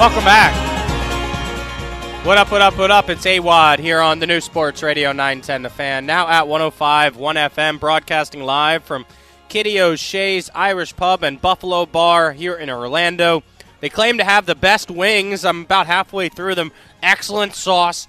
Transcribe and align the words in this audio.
Welcome 0.00 0.24
back. 0.24 0.54
What 2.24 2.38
up, 2.38 2.50
what 2.50 2.62
up, 2.62 2.78
what 2.78 2.90
up? 2.90 3.10
It's 3.10 3.26
AWadd 3.26 3.80
here 3.80 4.00
on 4.00 4.18
the 4.18 4.26
new 4.26 4.40
Sports 4.40 4.82
Radio 4.82 5.12
910 5.12 5.60
The 5.60 5.68
Fan. 5.68 6.06
Now 6.06 6.26
at 6.26 6.48
105 6.48 7.16
1 7.16 7.36
FM, 7.36 7.78
broadcasting 7.78 8.42
live 8.42 8.82
from 8.82 9.04
Kitty 9.50 9.78
O'Shea's 9.78 10.48
Irish 10.54 10.96
Pub 10.96 11.22
and 11.22 11.38
Buffalo 11.38 11.84
Bar 11.84 12.32
here 12.32 12.54
in 12.54 12.70
Orlando. 12.70 13.42
They 13.80 13.90
claim 13.90 14.16
to 14.16 14.24
have 14.24 14.46
the 14.46 14.54
best 14.54 14.90
wings. 14.90 15.44
I'm 15.44 15.64
about 15.64 15.86
halfway 15.86 16.30
through 16.30 16.54
them. 16.54 16.72
Excellent 17.02 17.54
sauce. 17.54 18.08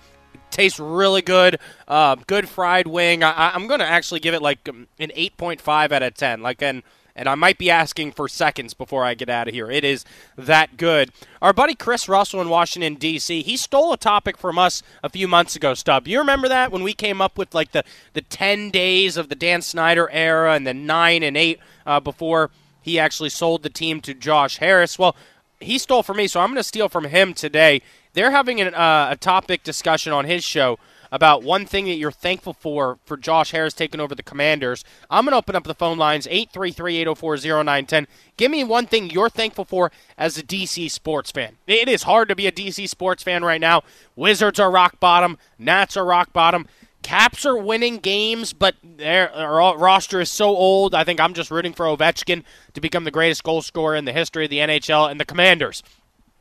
Tastes 0.50 0.80
really 0.80 1.22
good. 1.22 1.60
Uh, 1.90 2.16
good 2.26 2.48
fried 2.48 2.88
wing. 2.88 3.22
I, 3.22 3.54
am 3.54 3.68
going 3.68 3.82
to 3.82 3.86
actually 3.86 4.22
give 4.22 4.34
it 4.34 4.42
like 4.42 4.66
an 4.70 4.88
8.5 4.98 5.92
out 5.92 6.04
of 6.04 6.14
10. 6.14 6.42
Like 6.42 6.62
an 6.62 6.84
and 7.16 7.28
I 7.28 7.36
might 7.36 7.58
be 7.58 7.70
asking 7.70 8.14
for 8.14 8.28
seconds 8.28 8.74
before 8.74 9.04
I 9.04 9.14
get 9.14 9.30
out 9.30 9.48
of 9.48 9.54
here. 9.54 9.70
It 9.70 9.84
is 9.84 10.06
that 10.38 10.78
good. 10.78 11.12
Our 11.42 11.54
buddy 11.54 11.76
Chris 11.76 12.08
Russell 12.08 12.42
in 12.42 12.50
Washington 12.50 12.96
D.C. 12.96 13.42
He 13.42 13.58
stole 13.58 13.94
a 13.94 13.98
topic 13.98 14.38
from 14.38 14.58
us 14.58 14.84
a 15.04 15.10
few 15.10 15.28
months 15.28 15.56
ago. 15.56 15.74
Stub, 15.74 16.08
you 16.08 16.20
remember 16.20 16.48
that 16.48 16.72
when 16.72 16.84
we 16.84 16.94
came 16.94 17.22
up 17.22 17.38
with 17.38 17.54
like 17.54 17.72
the 17.72 17.84
the 18.14 18.22
ten 18.22 18.70
days 18.70 19.18
of 19.18 19.30
the 19.30 19.36
Dan 19.36 19.62
Snyder 19.62 20.10
era 20.12 20.54
and 20.54 20.66
the 20.66 20.74
nine 20.74 21.24
and 21.24 21.38
eight 21.38 21.60
uh, 21.86 22.00
before 22.00 22.52
he 22.82 22.98
actually 22.98 23.30
sold 23.30 23.64
the 23.64 23.70
team 23.70 24.02
to 24.02 24.14
Josh 24.14 24.58
Harris. 24.58 24.98
Well, 24.98 25.16
he 25.60 25.78
stole 25.78 26.04
from 26.04 26.18
me, 26.18 26.28
so 26.28 26.40
I'm 26.40 26.48
going 26.48 26.58
to 26.58 26.64
steal 26.64 26.90
from 26.90 27.06
him 27.06 27.34
today. 27.34 27.82
They're 28.14 28.32
having 28.32 28.60
an, 28.60 28.74
uh, 28.74 29.10
a 29.12 29.16
topic 29.16 29.64
discussion 29.64 30.12
on 30.12 30.26
his 30.26 30.44
show 30.44 30.80
about 31.12 31.44
one 31.44 31.66
thing 31.66 31.86
that 31.86 31.96
you're 31.96 32.12
thankful 32.12 32.54
for 32.54 32.98
for 33.06 33.18
Josh 33.18 33.52
Harris 33.52 33.74
taking 33.74 34.00
over 34.00 34.16
the 34.16 34.24
Commanders. 34.24 34.86
I'm 35.10 35.26
going 35.26 35.34
to 35.34 35.38
open 35.38 35.56
up 35.56 35.66
the 35.66 35.76
phone 35.76 35.98
lines 35.98 36.26
833-804-0910. 36.28 38.08
Give 38.38 38.50
me 38.50 38.64
one 38.64 38.86
thing 38.86 39.10
you're 39.10 39.30
thankful 39.30 39.66
for 39.66 39.92
as 40.18 40.38
a 40.38 40.44
DC 40.44 40.90
sports 40.90 41.32
fan. 41.32 41.58
It 41.68 41.90
is 41.90 42.04
hard 42.04 42.30
to 42.30 42.36
be 42.36 42.48
a 42.48 42.52
DC 42.52 42.88
sports 42.88 43.24
fan 43.24 43.44
right 43.44 43.62
now. 43.62 43.84
Wizards 44.16 44.60
are 44.60 44.72
rock 44.72 45.00
bottom, 45.00 45.38
Nats 45.60 45.98
are 45.98 46.06
rock 46.06 46.32
bottom. 46.32 46.68
Caps 47.04 47.48
are 47.48 47.58
winning 47.58 47.98
games, 47.98 48.54
but 48.54 48.76
their 48.84 49.32
roster 49.76 50.22
is 50.22 50.30
so 50.30 50.50
old. 50.50 50.94
I 50.94 51.04
think 51.04 51.20
I'm 51.20 51.34
just 51.34 51.50
rooting 51.50 51.74
for 51.74 51.88
Ovechkin 51.88 52.44
to 52.76 52.80
become 52.80 53.06
the 53.06 53.12
greatest 53.12 53.44
goal 53.44 53.64
scorer 53.64 53.96
in 53.96 54.06
the 54.06 54.14
history 54.14 54.44
of 54.44 54.52
the 54.52 54.60
NHL 54.60 55.10
and 55.10 55.20
the 55.20 55.26
Commanders. 55.26 55.82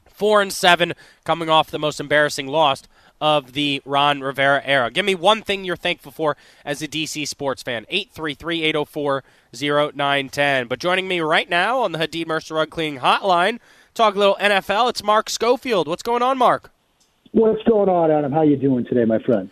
Four 0.06 0.42
and 0.42 0.52
seven, 0.52 0.92
coming 1.24 1.48
off 1.48 1.70
the 1.70 1.78
most 1.78 1.98
embarrassing 1.98 2.46
loss 2.46 2.82
of 3.20 3.52
the 3.52 3.82
Ron 3.84 4.20
Rivera 4.20 4.62
era. 4.64 4.90
Give 4.90 5.04
me 5.04 5.14
one 5.14 5.42
thing 5.42 5.64
you're 5.64 5.76
thankful 5.76 6.12
for 6.12 6.36
as 6.64 6.82
a 6.82 6.88
DC 6.88 7.28
sports 7.28 7.62
fan. 7.62 7.84
833 7.88 8.64
804 8.64 9.24
0910. 9.52 10.68
But 10.68 10.78
joining 10.78 11.08
me 11.08 11.20
right 11.20 11.48
now 11.48 11.80
on 11.80 11.92
the 11.92 11.98
Hadid 11.98 12.26
Mercer 12.26 12.54
Rug 12.54 12.70
Cleaning 12.70 13.00
Hotline, 13.00 13.58
talk 13.94 14.14
a 14.14 14.18
little 14.18 14.36
NFL, 14.40 14.90
it's 14.90 15.02
Mark 15.02 15.28
Schofield. 15.28 15.88
What's 15.88 16.02
going 16.02 16.22
on, 16.22 16.38
Mark? 16.38 16.70
What's 17.32 17.62
going 17.64 17.88
on, 17.88 18.10
Adam? 18.10 18.32
How 18.32 18.42
you 18.42 18.56
doing 18.56 18.84
today, 18.84 19.04
my 19.04 19.18
friend? 19.20 19.50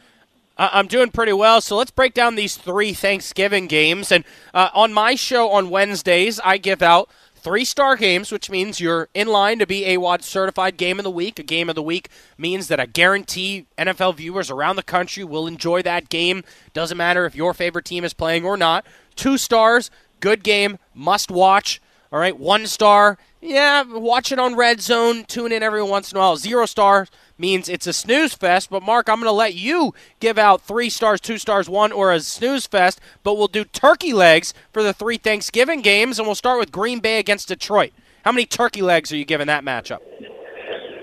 I'm 0.59 0.89
doing 0.89 1.11
pretty 1.11 1.33
well. 1.33 1.61
So 1.61 1.77
let's 1.77 1.93
break 1.93 2.15
down 2.15 2.35
these 2.35 2.57
three 2.57 2.93
Thanksgiving 2.93 3.69
games. 3.69 4.11
And 4.11 4.25
uh, 4.53 4.71
on 4.75 4.93
my 4.93 5.15
show 5.15 5.51
on 5.51 5.71
Wednesdays, 5.71 6.41
I 6.41 6.59
give 6.59 6.83
out 6.83 7.09
three 7.39 7.65
star 7.65 7.97
games, 7.97 8.31
which 8.31 8.51
means 8.51 8.81
you're 8.81 9.09
in 9.15 9.29
line 9.29 9.59
to 9.59 9.67
be 9.67 9.85
a 9.85 9.97
AWadd 9.97 10.23
certified 10.23 10.77
game 10.77 10.99
of 10.99 11.05
the 11.05 11.11
week. 11.11 11.39
A 11.39 11.43
game 11.43 11.69
of 11.69 11.75
the 11.75 11.83
week 11.83 12.09
means 12.37 12.69
that 12.69 12.81
I 12.81 12.87
guarantee 12.87 13.67
NFL 13.77 14.17
viewers 14.17 14.51
around 14.51 14.77
the 14.77 14.83
country 14.83 15.25
will 15.25 15.47
enjoy 15.47 15.83
that 15.83 16.09
game. 16.09 16.45
Doesn't 16.75 16.97
matter 16.97 17.25
if 17.25 17.35
your 17.35 17.55
favorite 17.55 17.85
team 17.85 18.05
is 18.05 18.15
playing 18.15 18.45
or 18.45 18.57
not. 18.57 18.85
Two 19.17 19.39
stars, 19.39 19.91
good 20.21 20.45
game, 20.45 20.79
must 20.95 21.31
watch. 21.31 21.81
All 22.11 22.19
right, 22.19 22.39
one 22.39 22.67
star, 22.67 23.19
yeah, 23.41 23.83
watch 23.83 24.33
it 24.33 24.39
on 24.39 24.57
Red 24.57 24.81
Zone. 24.81 25.25
Tune 25.25 25.53
in 25.53 25.63
every 25.63 25.83
once 25.83 26.11
in 26.11 26.17
a 26.17 26.21
while. 26.21 26.37
Zero 26.37 26.67
stars 26.67 27.11
means 27.39 27.69
it's 27.69 27.87
a 27.87 27.93
snooze 27.93 28.35
fest. 28.35 28.71
But 28.71 28.83
Mark, 28.83 29.09
I'm 29.09 29.17
going 29.17 29.27
to 29.27 29.33
let 29.33 29.55
you 29.55 29.95
give 30.21 30.39
out 30.39 30.63
three 30.63 30.91
stars, 30.91 31.21
two 31.21 31.39
stars, 31.39 31.69
one, 31.69 31.93
or 31.93 32.13
a 32.13 32.21
snooze 32.21 32.67
fest. 32.67 33.01
But 33.23 33.35
we'll 33.35 33.49
do 33.49 33.65
turkey 33.65 34.13
legs 34.13 34.55
for 34.73 34.83
the 34.83 34.93
three 34.93 35.17
Thanksgiving 35.17 35.81
games, 35.81 36.19
and 36.19 36.27
we'll 36.27 36.35
start 36.35 36.59
with 36.59 36.73
Green 36.73 37.01
Bay 37.01 37.19
against 37.19 37.49
Detroit. 37.49 37.93
How 38.25 38.33
many 38.33 38.47
turkey 38.47 38.83
legs 38.83 39.13
are 39.13 39.17
you 39.17 39.25
giving 39.25 39.47
that 39.47 39.65
matchup? 39.65 40.01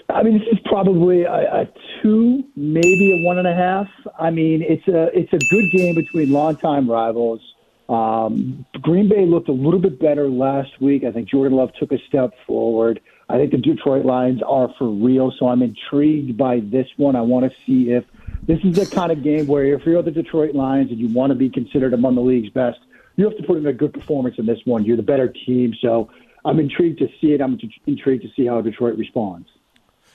I 0.09 0.24
mean, 0.24 0.40
this 0.40 0.47
is 0.51 0.59
probably 0.66 1.24
a, 1.24 1.31
a 1.31 1.66
two, 2.01 2.44
maybe 2.56 3.12
a 3.12 3.25
one 3.25 3.38
and 3.38 3.47
a 3.47 3.56
half. 3.56 3.88
I 4.19 4.29
mean, 4.29 4.62
it's 4.62 4.88
a 4.88 5.09
it's 5.18 5.34
a 5.34 5.40
good 5.50 5.72
game 5.72 5.95
between 5.95 6.31
longtime 6.31 6.90
rivals. 6.90 7.41
Um, 7.90 8.66
Green 8.81 9.09
Bay 9.09 9.25
looked 9.25 9.50
a 9.50 9.53
little 9.53 9.79
bit 9.79 10.00
better 10.00 10.29
last 10.29 10.69
week. 10.81 11.03
I 11.03 11.12
think 11.12 11.29
Jordan 11.29 11.57
Love 11.57 11.72
took 11.79 11.91
a 11.91 11.97
step 12.07 12.31
forward. 12.47 13.00
I 13.28 13.38
think 13.38 13.52
the 13.52 13.58
Detroit 13.58 14.06
Lions 14.06 14.41
are 14.47 14.74
for 14.78 14.88
real, 14.88 15.34
so 15.40 15.47
I'm 15.47 15.62
intrigued 15.63 16.38
by 16.38 16.59
this 16.59 16.88
one. 16.97 17.16
I 17.16 17.22
want 17.22 17.52
to 17.52 17.58
see 17.66 17.91
if 17.91 18.03
this 18.44 18.59
is 18.63 18.75
the 18.75 18.86
kind 18.86 19.12
of 19.12 19.24
game 19.24 19.47
where 19.47 19.66
if 19.66 19.86
you're 19.86 20.03
the 20.03 20.12
Detroit 20.12 20.53
Lions 20.53 20.91
and 20.91 21.00
you 21.00 21.08
want 21.09 21.31
to 21.31 21.36
be 21.36 21.50
considered 21.50 21.94
among 21.94 22.16
the 22.16 22.22
league's 22.22 22.50
best, 22.50 22.78
you 23.16 23.25
have 23.25 23.36
to 23.38 23.44
put 23.44 23.58
in 23.58 23.66
a 23.66 23.74
good 23.74 23.94
performance 23.94 24.36
in 24.38 24.46
this 24.46 24.59
one. 24.66 24.86
You're 24.86 24.97
the 24.97 25.03
better 25.03 25.28
team, 25.28 25.74
so 25.81 26.09
I'm 26.44 26.59
intrigued 26.59 27.00
to 27.00 27.08
see 27.19 27.34
it. 27.34 27.41
I'm 27.41 27.59
intrigued 27.88 28.24
to 28.24 28.30
see 28.36 28.46
how 28.46 28.62
Detroit 28.62 28.97
responds. 28.97 29.47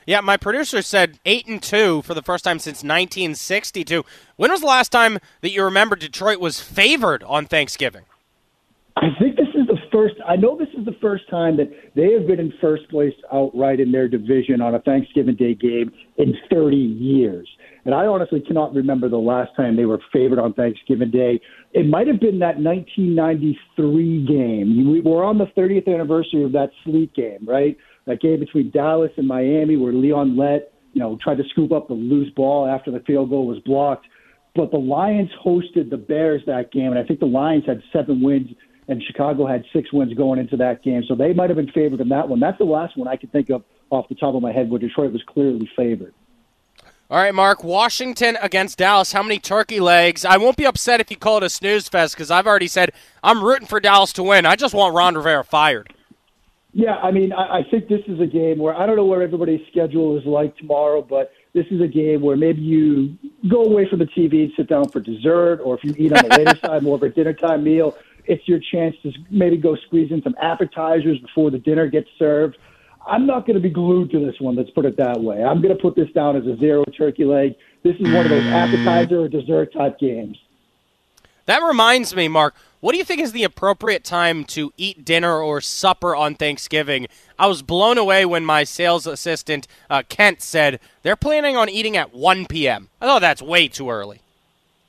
Yeah, 0.06 0.21
my 0.21 0.37
producer 0.37 0.81
said 0.81 1.19
eight 1.27 1.47
and 1.47 1.62
two 1.62 2.03
for 2.03 2.15
the 2.15 2.22
first 2.22 2.44
time 2.44 2.59
since 2.59 2.78
1962. 2.78 4.04
When 4.37 4.50
was 4.50 4.60
the 4.60 4.66
last 4.66 4.91
time 4.91 5.19
that 5.41 5.50
you 5.50 5.65
remember 5.65 5.97
Detroit 5.97 6.41
was 6.41 6.60
favored 6.60 7.22
on 7.25 7.47
Thanksgiving? 7.47 8.04
I 8.97 9.09
think 9.19 9.37
this 9.37 9.47
the 9.47 9.50
first. 10.00 10.15
I 10.27 10.37
know 10.37 10.56
this 10.56 10.69
is 10.78 10.84
the 10.84 10.97
first 11.00 11.28
time 11.28 11.56
that 11.59 11.71
they 11.94 12.12
have 12.12 12.27
been 12.27 12.41
in 12.41 12.53
first 12.61 12.88
place 12.88 13.15
outright 13.33 13.81
in 13.81 13.93
their 13.93 14.09
division 14.09 14.61
on 14.61 14.75
a 14.75 14.81
Thanksgiving 14.81 15.37
Day 15.37 15.55
game 15.55 15.93
in 16.16 16.34
30 16.50 16.77
years. 16.77 17.49
And 17.84 17.94
I 17.94 18.06
honestly 18.06 18.41
cannot 18.41 18.75
remember 18.75 19.09
the 19.09 19.16
last 19.16 19.50
time 19.56 19.77
they 19.77 19.87
were 19.87 20.00
favored 20.12 20.39
on 20.39 20.53
Thanksgiving 20.53 21.10
Day. 21.10 21.41
It 21.72 21.87
might 21.87 22.06
have 22.06 22.21
been 22.21 22.39
that 22.41 22.59
1993 22.59 24.27
game. 24.27 24.91
We 24.91 25.00
were 25.00 25.25
on 25.25 25.39
the 25.39 25.47
30th 25.56 25.93
anniversary 25.93 26.44
of 26.44 26.53
that 26.53 26.71
sleet 26.84 27.15
game, 27.15 27.47
right? 27.47 27.77
That 28.06 28.21
game 28.21 28.41
between 28.41 28.71
Dallas 28.71 29.10
and 29.16 29.27
Miami 29.27 29.77
where 29.77 29.93
Leon 29.93 30.37
Lett, 30.37 30.72
you 30.93 31.00
know, 31.00 31.19
tried 31.22 31.39
to 31.39 31.44
scoop 31.50 31.72
up 31.72 31.89
the 31.89 31.94
loose 31.94 32.33
ball 32.34 32.66
after 32.66 32.91
the 32.91 33.00
field 33.00 33.31
goal 33.31 33.47
was 33.47 33.59
blocked. 33.65 34.06
But 34.55 34.72
the 34.72 34.78
Lions 34.78 35.31
hosted 35.44 35.91
the 35.91 35.97
Bears 35.97 36.43
that 36.47 36.72
game, 36.72 36.91
and 36.91 36.99
I 36.99 37.05
think 37.05 37.21
the 37.21 37.27
Lions 37.27 37.65
had 37.66 37.83
seven 37.93 38.21
wins 38.21 38.49
and 38.91 39.01
Chicago 39.05 39.47
had 39.47 39.65
six 39.73 39.93
wins 39.93 40.12
going 40.15 40.41
into 40.41 40.56
that 40.56 40.83
game. 40.83 41.05
So 41.06 41.15
they 41.15 41.33
might 41.33 41.49
have 41.49 41.56
been 41.56 41.71
favored 41.71 42.01
in 42.01 42.09
that 42.09 42.28
one. 42.28 42.41
That's 42.41 42.59
the 42.59 42.65
last 42.65 42.97
one 42.97 43.06
I 43.06 43.15
can 43.15 43.28
think 43.28 43.49
of 43.49 43.62
off 43.89 44.09
the 44.09 44.17
top 44.17 44.34
of 44.34 44.43
my 44.43 44.53
head 44.53 44.69
where 44.69 44.81
Detroit 44.81 45.12
was 45.12 45.23
clearly 45.23 45.71
favored. 45.77 46.12
All 47.09 47.19
right, 47.19 47.34
Mark. 47.34 47.62
Washington 47.62 48.37
against 48.43 48.78
Dallas. 48.78 49.12
How 49.12 49.23
many 49.23 49.39
turkey 49.39 49.78
legs? 49.81 50.25
I 50.25 50.37
won't 50.37 50.56
be 50.56 50.65
upset 50.65 51.01
if 51.01 51.11
you 51.11 51.17
call 51.17 51.39
it 51.39 51.45
a 51.45 51.51
snooze 51.51 51.89
fest 51.89 52.17
because 52.17 52.33
I've 52.33 52.49
already 52.49 52.67
said 52.67 52.91
I'm 53.23 53.43
rooting 53.45 53.67
for 53.67 53.78
Dallas 53.78 54.12
to 54.15 54.25
win. 54.25 54.45
I 54.45 54.56
just 54.56 54.75
want 54.75 54.95
Ron 54.95 55.15
Rivera 55.15 55.45
fired. 55.45 55.95
Yeah, 56.72 56.97
I 56.97 57.11
mean, 57.11 57.33
I, 57.33 57.59
I 57.59 57.62
think 57.69 57.89
this 57.89 58.03
is 58.07 58.21
a 58.21 58.27
game 58.27 58.59
where 58.59 58.77
I 58.77 58.87
don't 58.87 58.97
know 58.97 59.05
where 59.05 59.22
everybody's 59.22 59.67
schedule 59.71 60.19
is 60.19 60.25
like 60.25 60.57
tomorrow, 60.57 61.03
but 61.03 61.33
this 61.53 61.67
is 61.71 61.81
a 61.81 61.89
game 61.89 62.21
where 62.21 62.37
maybe 62.37 62.61
you 62.61 63.19
go 63.49 63.65
away 63.65 63.89
from 63.89 63.99
the 63.99 64.07
TV 64.07 64.45
and 64.45 64.53
sit 64.57 64.69
down 64.69 64.89
for 64.89 65.01
dessert, 65.01 65.61
or 65.65 65.77
if 65.77 65.83
you 65.83 65.95
eat 65.99 66.12
on 66.12 66.28
the 66.28 66.37
later 66.39 66.57
side, 66.57 66.83
more 66.84 66.95
of 66.95 67.03
a 67.03 67.09
dinner 67.09 67.33
time 67.33 67.65
meal, 67.65 67.97
it's 68.26 68.47
your 68.47 68.60
chance 68.72 68.94
to 69.03 69.12
maybe 69.31 69.56
go 69.56 69.76
squeeze 69.86 70.10
in 70.10 70.22
some 70.22 70.34
appetizers 70.41 71.19
before 71.19 71.50
the 71.50 71.58
dinner 71.58 71.88
gets 71.88 72.08
served. 72.19 72.56
I'm 73.06 73.26
not 73.26 73.47
going 73.47 73.54
to 73.54 73.60
be 73.60 73.70
glued 73.70 74.10
to 74.10 74.25
this 74.25 74.38
one. 74.41 74.56
Let's 74.56 74.70
put 74.70 74.84
it 74.84 74.97
that 74.98 75.20
way. 75.20 75.42
I'm 75.42 75.62
going 75.62 75.75
to 75.75 75.81
put 75.81 75.97
this 75.97 76.10
down 76.12 76.36
as 76.36 76.47
a 76.47 76.56
zero 76.59 76.84
turkey 76.84 77.25
leg. 77.25 77.54
This 77.82 77.97
is 77.97 78.03
one 78.12 78.26
of 78.26 78.30
those 78.30 78.44
appetizer 78.44 79.22
or 79.22 79.28
dessert 79.28 79.72
type 79.72 79.98
games. 79.98 80.36
That 81.47 81.62
reminds 81.62 82.14
me, 82.14 82.28
Mark. 82.28 82.54
What 82.80 82.92
do 82.92 82.98
you 82.98 83.04
think 83.04 83.20
is 83.20 83.32
the 83.32 83.44
appropriate 83.44 84.04
time 84.04 84.44
to 84.47 84.72
eat 84.76 85.04
dinner 85.04 85.41
or 85.41 85.60
supper 85.60 86.14
on 86.14 86.34
Thanksgiving? 86.34 87.09
I 87.39 87.47
was 87.47 87.62
blown 87.62 87.98
away 87.98 88.24
when 88.24 88.45
my 88.45 88.65
sales 88.65 89.06
assistant, 89.06 89.66
uh, 89.91 90.03
Kent, 90.09 90.42
said 90.42 90.80
they're 91.03 91.16
planning 91.16 91.56
on 91.56 91.68
eating 91.68 91.97
at 91.97 92.15
1 92.15 92.47
p.m. 92.47 92.89
I 93.00 93.06
thought 93.06 93.18
that's 93.21 93.42
way 93.42 93.68
too 93.68 93.91
early. 93.91 94.21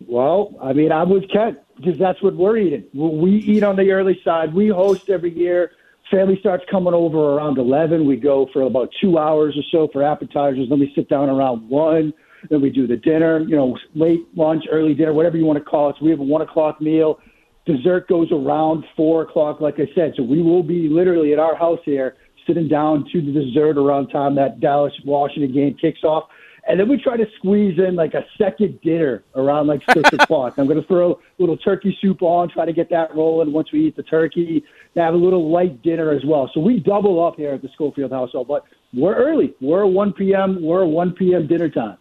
Well, 0.08 0.56
I 0.62 0.74
mean, 0.74 0.92
I'm 0.92 1.10
with 1.10 1.30
Kent 1.32 1.60
because 1.76 1.98
that's 1.98 2.22
what 2.22 2.36
we're 2.36 2.58
eating. 2.58 2.86
We 2.94 3.38
eat 3.38 3.64
on 3.64 3.76
the 3.76 3.92
early 3.92 4.20
side. 4.24 4.54
We 4.54 4.68
host 4.70 5.10
every 5.10 5.36
year. 5.36 5.72
Family 6.10 6.38
starts 6.40 6.64
coming 6.70 6.94
over 6.94 7.18
around 7.18 7.58
11. 7.58 8.06
We 8.06 8.18
go 8.18 8.48
for 8.52 8.64
about 8.64 8.90
two 9.02 9.18
hours 9.18 9.56
or 9.58 9.64
so 9.72 9.92
for 9.92 10.04
appetizers. 10.04 10.70
Then 10.70 10.80
we 10.80 10.92
sit 10.94 11.10
down 11.10 11.30
around 11.30 11.70
1. 11.70 12.14
Then 12.50 12.62
we 12.62 12.70
do 12.70 12.88
the 12.88 12.98
dinner, 12.98 13.40
you 13.40 13.56
know, 13.56 13.78
late 13.96 14.28
lunch, 14.36 14.66
early 14.72 14.94
dinner, 14.94 15.14
whatever 15.14 15.38
you 15.38 15.46
want 15.46 15.60
to 15.60 15.66
call 15.66 15.90
it. 15.90 15.96
So 16.00 16.06
we 16.06 16.12
have 16.12 16.20
a 16.20 16.24
1 16.24 16.42
o'clock 16.42 16.82
meal. 16.82 17.20
Dessert 17.66 18.08
goes 18.08 18.32
around 18.32 18.84
4 18.98 19.22
o'clock, 19.24 19.62
like 19.62 19.76
I 19.76 19.88
said. 19.94 20.14
So 20.18 20.24
we 20.24 20.42
will 20.42 20.64
be 20.64 20.90
literally 20.90 21.34
at 21.34 21.40
our 21.40 21.56
house 21.56 21.80
here 21.86 22.18
sitting 22.48 22.68
down 22.68 23.06
to 23.14 23.22
the 23.22 23.32
dessert 23.32 23.78
around 23.78 24.08
time 24.08 24.36
that 24.36 24.60
Dallas 24.60 24.94
Washington 25.06 25.54
game 25.54 25.78
kicks 25.80 26.04
off. 26.04 26.28
And 26.68 26.80
then 26.80 26.88
we 26.88 26.98
try 26.98 27.18
to 27.18 27.26
squeeze 27.38 27.80
in 27.80 27.96
like 27.96 28.14
a 28.14 28.24
second 28.38 28.80
dinner 28.82 29.24
around 29.36 29.68
like 29.68 29.82
six 29.94 30.10
o'clock. 30.14 30.58
I'm 30.58 30.68
going 30.68 30.80
to 30.80 30.88
throw 30.88 31.14
a 31.14 31.16
little 31.40 31.58
turkey 31.58 31.98
soup 32.02 32.22
on, 32.22 32.50
try 32.50 32.66
to 32.66 32.74
get 32.74 32.90
that 32.92 33.16
rolling 33.16 33.52
once 33.52 33.72
we 33.72 33.88
eat 33.88 33.96
the 33.96 34.04
turkey. 34.04 34.64
To 34.94 35.02
have 35.02 35.14
a 35.14 35.18
little 35.18 35.50
light 35.50 35.82
dinner 35.82 36.12
as 36.12 36.24
well. 36.26 36.52
So 36.54 36.60
we 36.60 36.80
double 36.80 37.26
up 37.26 37.38
here 37.38 37.54
at 37.54 37.62
the 37.62 37.70
Schofield 37.74 38.12
household, 38.12 38.48
but 38.48 38.66
we're 38.94 39.16
early. 39.16 39.54
We're 39.62 39.86
1 39.86 40.14
p.m. 40.14 40.62
We're 40.62 40.86
1 40.86 41.14
p.m. 41.14 41.48
dinner 41.48 41.70
time. 41.70 41.98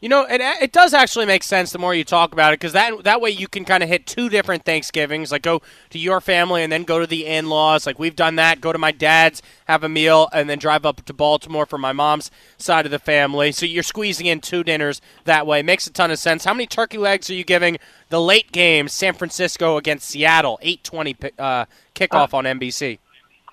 You 0.00 0.08
know, 0.08 0.26
it, 0.28 0.40
it 0.40 0.72
does 0.72 0.92
actually 0.92 1.26
make 1.26 1.42
sense 1.42 1.72
the 1.72 1.78
more 1.78 1.94
you 1.94 2.04
talk 2.04 2.32
about 2.32 2.52
it 2.52 2.60
because 2.60 2.72
that 2.72 3.04
that 3.04 3.20
way 3.20 3.30
you 3.30 3.48
can 3.48 3.64
kind 3.64 3.82
of 3.82 3.88
hit 3.88 4.06
two 4.06 4.28
different 4.28 4.64
Thanksgivings. 4.64 5.32
Like 5.32 5.42
go 5.42 5.62
to 5.90 5.98
your 5.98 6.20
family 6.20 6.62
and 6.62 6.72
then 6.72 6.84
go 6.84 6.98
to 6.98 7.06
the 7.06 7.26
in-laws. 7.26 7.86
Like 7.86 7.98
we've 7.98 8.16
done 8.16 8.36
that. 8.36 8.60
Go 8.60 8.72
to 8.72 8.78
my 8.78 8.92
dad's, 8.92 9.42
have 9.66 9.82
a 9.84 9.88
meal, 9.88 10.28
and 10.32 10.48
then 10.48 10.58
drive 10.58 10.84
up 10.84 11.04
to 11.04 11.12
Baltimore 11.12 11.66
for 11.66 11.78
my 11.78 11.92
mom's 11.92 12.30
side 12.58 12.84
of 12.84 12.90
the 12.90 12.98
family. 12.98 13.52
So 13.52 13.66
you're 13.66 13.82
squeezing 13.82 14.26
in 14.26 14.40
two 14.40 14.64
dinners 14.64 15.00
that 15.24 15.46
way. 15.46 15.62
Makes 15.62 15.86
a 15.86 15.92
ton 15.92 16.10
of 16.10 16.18
sense. 16.18 16.44
How 16.44 16.54
many 16.54 16.66
turkey 16.66 16.98
legs 16.98 17.30
are 17.30 17.34
you 17.34 17.44
giving 17.44 17.78
the 18.10 18.20
late 18.20 18.52
game, 18.52 18.88
San 18.88 19.14
Francisco 19.14 19.76
against 19.76 20.08
Seattle, 20.08 20.58
8:20 20.62 21.30
uh, 21.38 21.64
kickoff 21.94 22.34
uh, 22.34 22.38
on 22.38 22.44
NBC? 22.44 22.98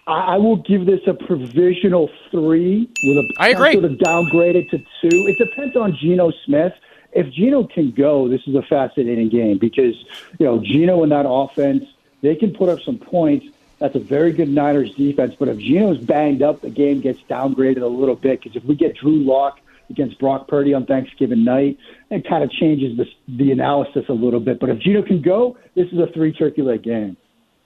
I 0.08 0.36
I 0.36 0.38
will 0.38 0.58
give 0.58 0.86
this 0.86 1.02
a 1.08 1.14
provisional 1.14 2.10
three 2.30 2.90
with 3.04 3.18
a 3.18 3.34
I 3.38 3.50
agree. 3.50 3.74
Sort 3.74 3.86
of 3.86 3.92
downgraded 3.94 4.70
to 4.72 4.78
two. 4.78 5.28
It 5.28 5.38
depends 5.38 5.76
on 5.76 5.96
Geno 5.96 6.32
Smith. 6.46 6.74
If 7.14 7.32
Geno 7.34 7.66
can 7.66 7.92
go, 7.92 8.28
this 8.28 8.42
is 8.48 8.56
a 8.56 8.62
fascinating 8.62 9.30
game 9.30 9.58
because 9.58 9.96
you 10.40 10.46
know 10.46 10.60
Geno 10.60 11.04
and 11.04 11.12
that 11.12 11.26
offense, 11.28 11.86
they 12.22 12.36
can 12.36 12.54
put 12.54 12.70
up 12.70 12.80
some 12.82 12.98
points. 12.98 13.48
That's 13.80 13.96
a 13.96 14.00
very 14.00 14.32
good 14.32 14.50
Niners 14.50 14.94
defense. 14.94 15.36
But 15.38 15.48
if 15.48 15.58
Geno's 15.58 15.98
banged 15.98 16.44
up, 16.44 16.62
the 16.62 16.70
game 16.70 17.02
gets 17.02 17.20
downgraded 17.24 17.82
a 17.82 17.88
little 17.88 18.16
bit 18.16 18.42
because 18.42 18.56
if 18.56 18.64
we 18.64 18.76
get 18.76 18.96
Drew 18.96 19.24
Lock 19.24 19.60
against 19.90 20.20
Brock 20.20 20.48
Purdy 20.48 20.74
on 20.74 20.86
Thanksgiving 20.86 21.44
night, 21.44 21.78
it 22.10 22.28
kind 22.28 22.44
of 22.44 22.52
changes 22.52 22.96
the, 22.96 23.06
the 23.28 23.52
analysis 23.52 24.06
a 24.08 24.14
little 24.14 24.40
bit. 24.40 24.60
But 24.60 24.70
if 24.70 24.80
Geno 24.80 25.02
can 25.02 25.22
go, 25.22 25.58
this 25.76 25.88
is 25.92 26.00
a 26.00 26.08
three 26.08 26.32
turkey 26.32 26.62
leg 26.62 26.84
game. 26.84 27.18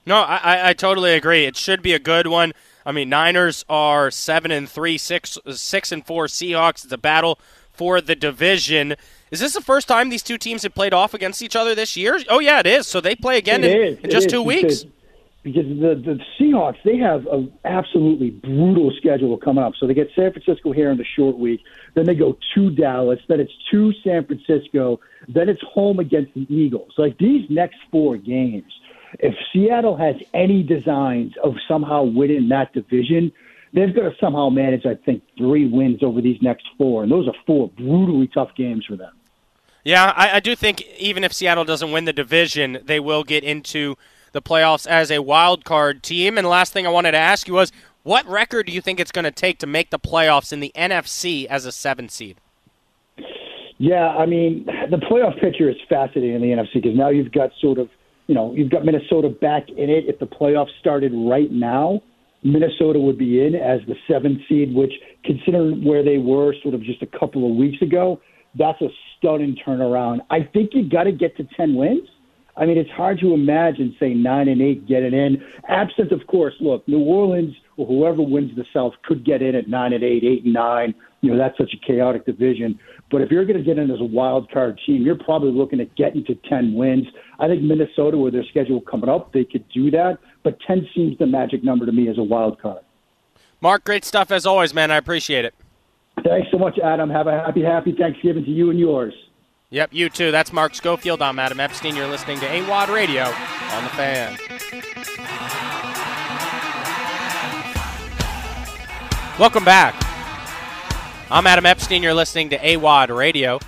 No, 0.05 0.17
I, 0.17 0.69
I 0.69 0.73
totally 0.73 1.13
agree. 1.13 1.45
It 1.45 1.57
should 1.57 1.81
be 1.81 1.93
a 1.93 1.99
good 1.99 2.27
one. 2.27 2.53
I 2.85 2.91
mean, 2.91 3.09
Niners 3.09 3.65
are 3.67 4.11
seven 4.11 4.51
and 4.51 4.69
three, 4.69 4.97
six 4.97 5.37
six 5.51 5.91
and 5.91 6.05
four. 6.05 6.27
Seahawks. 6.27 6.83
It's 6.83 6.93
a 6.93 6.97
battle 6.97 7.39
for 7.71 7.99
the 8.01 8.15
division. 8.15 8.95
Is 9.31 9.39
this 9.39 9.53
the 9.53 9.61
first 9.61 9.87
time 9.87 10.09
these 10.09 10.23
two 10.23 10.37
teams 10.37 10.63
have 10.63 10.75
played 10.75 10.93
off 10.93 11.13
against 11.13 11.41
each 11.41 11.55
other 11.55 11.73
this 11.73 11.97
year? 11.97 12.19
Oh 12.29 12.39
yeah, 12.39 12.59
it 12.59 12.67
is. 12.67 12.87
So 12.87 13.01
they 13.01 13.15
play 13.15 13.37
again 13.37 13.63
in, 13.63 13.97
in, 13.97 14.09
just 14.09 14.29
two 14.29 14.43
weeks. 14.43 14.85
Because 15.41 15.65
the 15.65 15.95
the 15.95 16.19
Seahawks 16.39 16.77
they 16.83 16.97
have 16.97 17.25
an 17.27 17.51
absolutely 17.65 18.29
brutal 18.29 18.91
schedule 18.97 19.37
coming 19.37 19.63
up. 19.63 19.73
So 19.79 19.87
they 19.87 19.95
get 19.95 20.09
San 20.15 20.31
Francisco 20.31 20.71
here 20.71 20.91
in 20.91 20.97
the 20.97 21.05
short 21.15 21.37
week, 21.37 21.61
then 21.95 22.05
they 22.05 22.15
go 22.15 22.37
to 22.53 22.69
Dallas, 22.69 23.19
then 23.27 23.39
it's 23.39 23.53
to 23.71 23.91
San 24.03 24.25
Francisco, 24.25 24.99
then 25.27 25.49
it's 25.49 25.61
home 25.63 25.99
against 25.99 26.33
the 26.35 26.45
Eagles. 26.53 26.93
Like 26.97 27.17
these 27.17 27.49
next 27.49 27.77
four 27.91 28.17
games 28.17 28.71
if 29.19 29.35
Seattle 29.51 29.97
has 29.97 30.15
any 30.33 30.63
designs 30.63 31.33
of 31.43 31.55
somehow 31.67 32.03
winning 32.03 32.49
that 32.49 32.73
division, 32.73 33.31
they've 33.73 33.93
got 33.93 34.03
to 34.03 34.13
somehow 34.19 34.49
manage, 34.49 34.85
I 34.85 34.95
think, 34.95 35.23
three 35.37 35.67
wins 35.67 36.01
over 36.03 36.21
these 36.21 36.41
next 36.41 36.65
four. 36.77 37.03
And 37.03 37.11
those 37.11 37.27
are 37.27 37.33
four 37.45 37.69
brutally 37.69 38.27
tough 38.27 38.49
games 38.55 38.85
for 38.85 38.95
them. 38.95 39.11
Yeah, 39.83 40.13
I, 40.15 40.37
I 40.37 40.39
do 40.39 40.55
think 40.55 40.81
even 40.97 41.23
if 41.23 41.31
Seattle 41.31 41.65
doesn't 41.65 41.91
win 41.91 42.05
the 42.05 42.13
division, 42.13 42.79
they 42.83 42.99
will 42.99 43.23
get 43.23 43.43
into 43.43 43.95
the 44.31 44.41
playoffs 44.41 44.87
as 44.87 45.11
a 45.11 45.21
wild 45.21 45.63
card 45.63 46.01
team. 46.01 46.37
And 46.37 46.45
the 46.45 46.49
last 46.49 46.73
thing 46.73 46.87
I 46.87 46.89
wanted 46.89 47.11
to 47.11 47.17
ask 47.17 47.47
you 47.47 47.53
was 47.53 47.71
what 48.03 48.25
record 48.27 48.65
do 48.65 48.71
you 48.71 48.81
think 48.81 48.99
it's 48.99 49.11
going 49.11 49.25
to 49.25 49.31
take 49.31 49.59
to 49.59 49.67
make 49.67 49.91
the 49.91 49.99
playoffs 49.99 50.51
in 50.51 50.59
the 50.59 50.71
NFC 50.75 51.45
as 51.45 51.65
a 51.65 51.71
seven 51.71 52.09
seed? 52.09 52.37
Yeah, 53.77 54.07
I 54.07 54.25
mean, 54.25 54.65
the 54.65 54.97
playoff 54.97 55.39
picture 55.39 55.69
is 55.69 55.75
fascinating 55.89 56.35
in 56.35 56.41
the 56.41 56.47
NFC 56.47 56.75
because 56.75 56.95
now 56.95 57.09
you've 57.09 57.31
got 57.31 57.51
sort 57.59 57.77
of– 57.77 57.89
you 58.27 58.35
know, 58.35 58.53
you've 58.53 58.71
got 58.71 58.85
Minnesota 58.85 59.29
back 59.29 59.69
in 59.69 59.89
it. 59.89 60.05
If 60.07 60.19
the 60.19 60.25
playoffs 60.25 60.71
started 60.79 61.11
right 61.13 61.51
now, 61.51 62.01
Minnesota 62.43 62.99
would 62.99 63.17
be 63.17 63.45
in 63.45 63.55
as 63.55 63.81
the 63.87 63.95
seventh 64.07 64.39
seed, 64.47 64.73
which, 64.73 64.93
considering 65.23 65.83
where 65.83 66.03
they 66.03 66.17
were 66.17 66.53
sort 66.61 66.75
of 66.75 66.83
just 66.83 67.01
a 67.01 67.07
couple 67.07 67.49
of 67.49 67.55
weeks 67.55 67.81
ago, 67.81 68.21
that's 68.57 68.81
a 68.81 68.87
stunning 69.17 69.57
turnaround. 69.65 70.19
I 70.29 70.47
think 70.53 70.71
you've 70.73 70.91
got 70.91 71.03
to 71.03 71.11
get 71.11 71.35
to 71.37 71.47
10 71.57 71.75
wins. 71.75 72.07
I 72.57 72.65
mean, 72.65 72.77
it's 72.77 72.89
hard 72.91 73.19
to 73.19 73.33
imagine, 73.33 73.95
say, 73.99 74.13
nine 74.13 74.47
and 74.47 74.61
eight 74.61 74.87
getting 74.87 75.13
in. 75.13 75.43
Absent, 75.67 76.11
of 76.11 76.25
course, 76.27 76.53
look, 76.61 76.87
New 76.87 76.99
Orleans 76.99 77.53
or 77.75 77.85
whoever 77.85 78.21
wins 78.21 78.55
the 78.55 78.63
South 78.73 78.93
could 79.03 79.25
get 79.25 79.41
in 79.41 79.55
at 79.55 79.67
nine 79.67 79.91
and 79.91 80.03
eight, 80.03 80.23
eight 80.23 80.45
and 80.45 80.53
nine. 80.53 80.95
You 81.25 81.31
know, 81.31 81.37
that's 81.39 81.57
such 81.57 81.73
a 81.73 81.77
chaotic 81.83 82.23
division. 82.27 82.79
But 83.09 83.21
if 83.21 83.31
you're 83.31 83.45
going 83.45 83.57
to 83.57 83.63
get 83.63 83.79
in 83.79 83.89
as 83.89 83.99
a 83.99 84.05
wild 84.05 84.51
card 84.51 84.79
team, 84.85 85.01
you're 85.01 85.17
probably 85.17 85.51
looking 85.51 85.79
at 85.79 85.95
getting 85.95 86.23
to 86.25 86.35
10 86.35 86.75
wins. 86.75 87.07
I 87.39 87.47
think 87.47 87.63
Minnesota, 87.63 88.15
with 88.15 88.33
their 88.33 88.43
schedule 88.43 88.79
coming 88.79 89.09
up, 89.09 89.33
they 89.33 89.43
could 89.43 89.67
do 89.69 89.89
that. 89.89 90.19
But 90.43 90.59
10 90.67 90.87
seems 90.93 91.17
the 91.17 91.25
magic 91.25 91.63
number 91.63 91.87
to 91.87 91.91
me 91.91 92.09
as 92.09 92.19
a 92.19 92.23
wild 92.23 92.61
card. 92.61 92.83
Mark, 93.59 93.83
great 93.85 94.05
stuff 94.05 94.31
as 94.31 94.45
always, 94.45 94.71
man. 94.71 94.91
I 94.91 94.97
appreciate 94.97 95.45
it. 95.45 95.55
Thanks 96.23 96.47
so 96.51 96.59
much, 96.59 96.77
Adam. 96.77 97.09
Have 97.09 97.25
a 97.25 97.31
happy, 97.31 97.63
happy 97.63 97.95
Thanksgiving 97.97 98.45
to 98.45 98.51
you 98.51 98.69
and 98.69 98.79
yours. 98.79 99.15
Yep, 99.71 99.93
you 99.93 100.09
too. 100.09 100.29
That's 100.29 100.53
Mark 100.53 100.75
Schofield. 100.75 101.23
I'm 101.23 101.39
Adam 101.39 101.59
Epstein. 101.59 101.95
You're 101.95 102.07
listening 102.07 102.39
to 102.39 102.45
AWadd 102.45 102.93
Radio 102.93 103.23
on 103.23 103.83
the 103.83 103.89
fan. 103.89 104.37
Welcome 109.39 109.65
back. 109.65 110.04
I'm 111.31 111.47
Adam 111.47 111.65
Epstein. 111.65 112.03
You're 112.03 112.13
listening 112.13 112.51
to 112.51 112.57
AWadd 112.59 113.15
Radio 113.15 113.59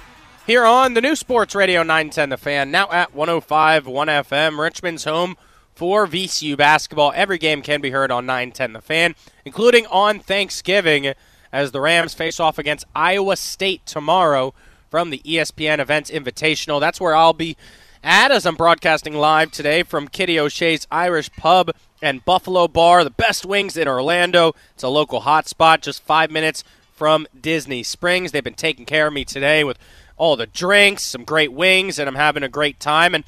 here 0.45 0.63
on 0.63 0.94
the 0.94 1.01
new 1.01 1.15
Sports 1.15 1.56
Radio 1.56 1.81
910 1.81 2.30
The 2.30 2.38
Fan, 2.38 2.69
now 2.69 2.88
at 2.92 3.15
105 3.15 3.88
1 3.88 4.07
FM, 4.07 4.59
Richmond's 4.59 5.06
home 5.06 5.36
for 5.74 6.06
VCU 6.06 6.56
basketball. 6.56 7.12
Every 7.15 7.39
game 7.39 7.63
can 7.63 7.81
be 7.81 7.89
heard 7.89 8.12
on 8.12 8.27
910 8.27 8.74
The 8.74 8.81
Fan, 8.81 9.15
including 9.44 9.88
on 9.88 10.19
Thanksgiving 10.19 11.15
as 11.51 11.71
the 11.71 11.81
Rams 11.81 12.13
face 12.13 12.39
off 12.39 12.59
against 12.59 12.86
Iowa 12.95 13.36
State 13.36 13.88
tomorrow 13.88 14.54
from 14.92 15.09
the 15.09 15.24
ESPN 15.25 15.80
Events 15.80 16.12
Invitational. 16.12 16.80
That's 16.80 17.01
where 17.01 17.15
I'll 17.15 17.33
be 17.33 17.57
at 18.04 18.30
as 18.30 18.45
I'm 18.45 18.56
broadcasting 18.56 19.15
live 19.15 19.50
today 19.50 19.81
from 19.81 20.07
Kitty 20.07 20.39
O'Shea's 20.39 20.86
Irish 20.92 21.31
Pub 21.31 21.71
and 22.04 22.24
Buffalo 22.24 22.68
Bar, 22.68 23.04
the 23.04 23.09
best 23.09 23.48
wings 23.48 23.75
in 23.75 23.88
Orlando. 23.88 24.54
It's 24.75 24.83
a 24.83 24.89
local 24.89 25.21
hotspot, 25.21 25.81
just 25.81 26.04
five 26.04 26.30
minutes 26.30 26.63
from 26.98 27.28
Disney 27.40 27.84
Springs. 27.84 28.32
They've 28.32 28.44
been 28.44 28.56
taking 28.56 28.86
care 28.86 29.08
of 29.08 29.14
me 29.14 29.24
today 29.24 29.64
with 29.64 29.78
all 30.18 30.36
the 30.36 30.48
drinks, 30.48 31.04
some 31.04 31.24
great 31.24 31.54
wings, 31.54 32.00
and 32.00 32.10
I'm 32.10 32.16
having 32.16 32.42
a 32.42 32.50
great 32.50 32.80
time. 32.80 33.14
And 33.14 33.24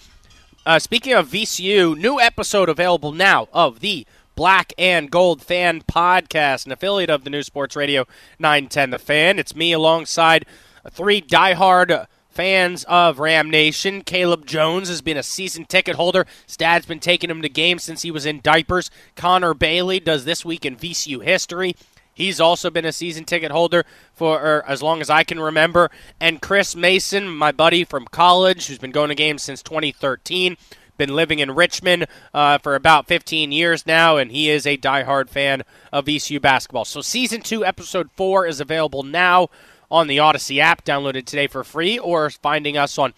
uh, 0.66 0.80
speaking 0.80 1.13
of 1.13 1.30
VCU, 1.30 1.95
new 1.95 2.19
episode 2.19 2.68
available 2.68 3.12
now 3.12 3.48
of 3.54 3.80
the 3.80 4.07
Black 4.36 4.74
and 4.77 5.12
Gold 5.12 5.44
Fan 5.44 5.83
Podcast, 5.83 6.66
an 6.66 6.71
affiliate 6.71 7.12
of 7.12 7.24
the 7.24 7.29
New 7.29 7.43
Sports 7.43 7.75
Radio 7.75 8.05
910 8.39 8.89
The 8.89 8.98
Fan. 8.98 9.38
It's 9.38 9.55
me 9.55 9.72
alongside 9.72 10.46
three 10.89 11.22
diehard 11.22 12.08
fans 12.39 12.86
of 12.86 13.20
Ram 13.20 13.50
Nation. 13.50 14.01
Caleb 14.01 14.46
Jones 14.46 14.88
has 14.88 15.01
been 15.01 15.17
a 15.17 15.24
season 15.24 15.65
ticket 15.65 15.96
holder. 15.96 16.25
His 16.46 16.55
dad's 16.55 16.86
been 16.86 17.01
taking 17.01 17.29
him 17.29 17.41
to 17.41 17.50
games 17.50 17.84
since 17.84 18.03
he 18.03 18.12
was 18.12 18.25
in 18.25 18.39
diapers. 18.41 18.89
Connor 19.15 19.53
Bailey 19.53 20.00
does 20.00 20.24
this 20.24 20.46
week 20.46 20.65
in 20.65 20.77
VCU 20.77 21.22
history. 21.22 21.75
He's 22.19 22.41
also 22.41 22.69
been 22.69 22.83
a 22.83 22.91
season 22.91 23.23
ticket 23.23 23.49
holder 23.49 23.85
for 24.13 24.63
as 24.67 24.83
long 24.83 24.99
as 24.99 25.09
I 25.09 25.23
can 25.23 25.39
remember. 25.39 25.89
And 26.19 26.41
Chris 26.41 26.75
Mason, 26.75 27.29
my 27.29 27.53
buddy 27.53 27.85
from 27.85 28.05
college, 28.07 28.67
who's 28.67 28.77
been 28.77 28.91
going 28.91 29.07
to 29.07 29.15
games 29.15 29.41
since 29.41 29.63
2013, 29.63 30.57
been 30.97 31.15
living 31.15 31.39
in 31.39 31.55
Richmond 31.55 32.07
uh, 32.33 32.57
for 32.57 32.75
about 32.75 33.07
15 33.07 33.53
years 33.53 33.88
now, 33.88 34.17
and 34.17 34.33
he 34.33 34.49
is 34.49 34.67
a 34.67 34.75
diehard 34.75 35.29
fan 35.29 35.63
of 35.93 36.05
VCU 36.05 36.41
basketball. 36.41 36.83
So, 36.83 36.99
season 36.99 37.39
two, 37.39 37.63
episode 37.63 38.11
four 38.11 38.45
is 38.45 38.59
available 38.59 39.03
now 39.03 39.47
on 39.89 40.07
the 40.07 40.17
Audacy 40.17 40.59
app, 40.59 40.83
downloaded 40.83 41.23
today 41.23 41.47
for 41.47 41.63
free, 41.63 41.97
or 41.97 42.29
finding 42.29 42.75
us 42.75 42.97
on 42.97 43.13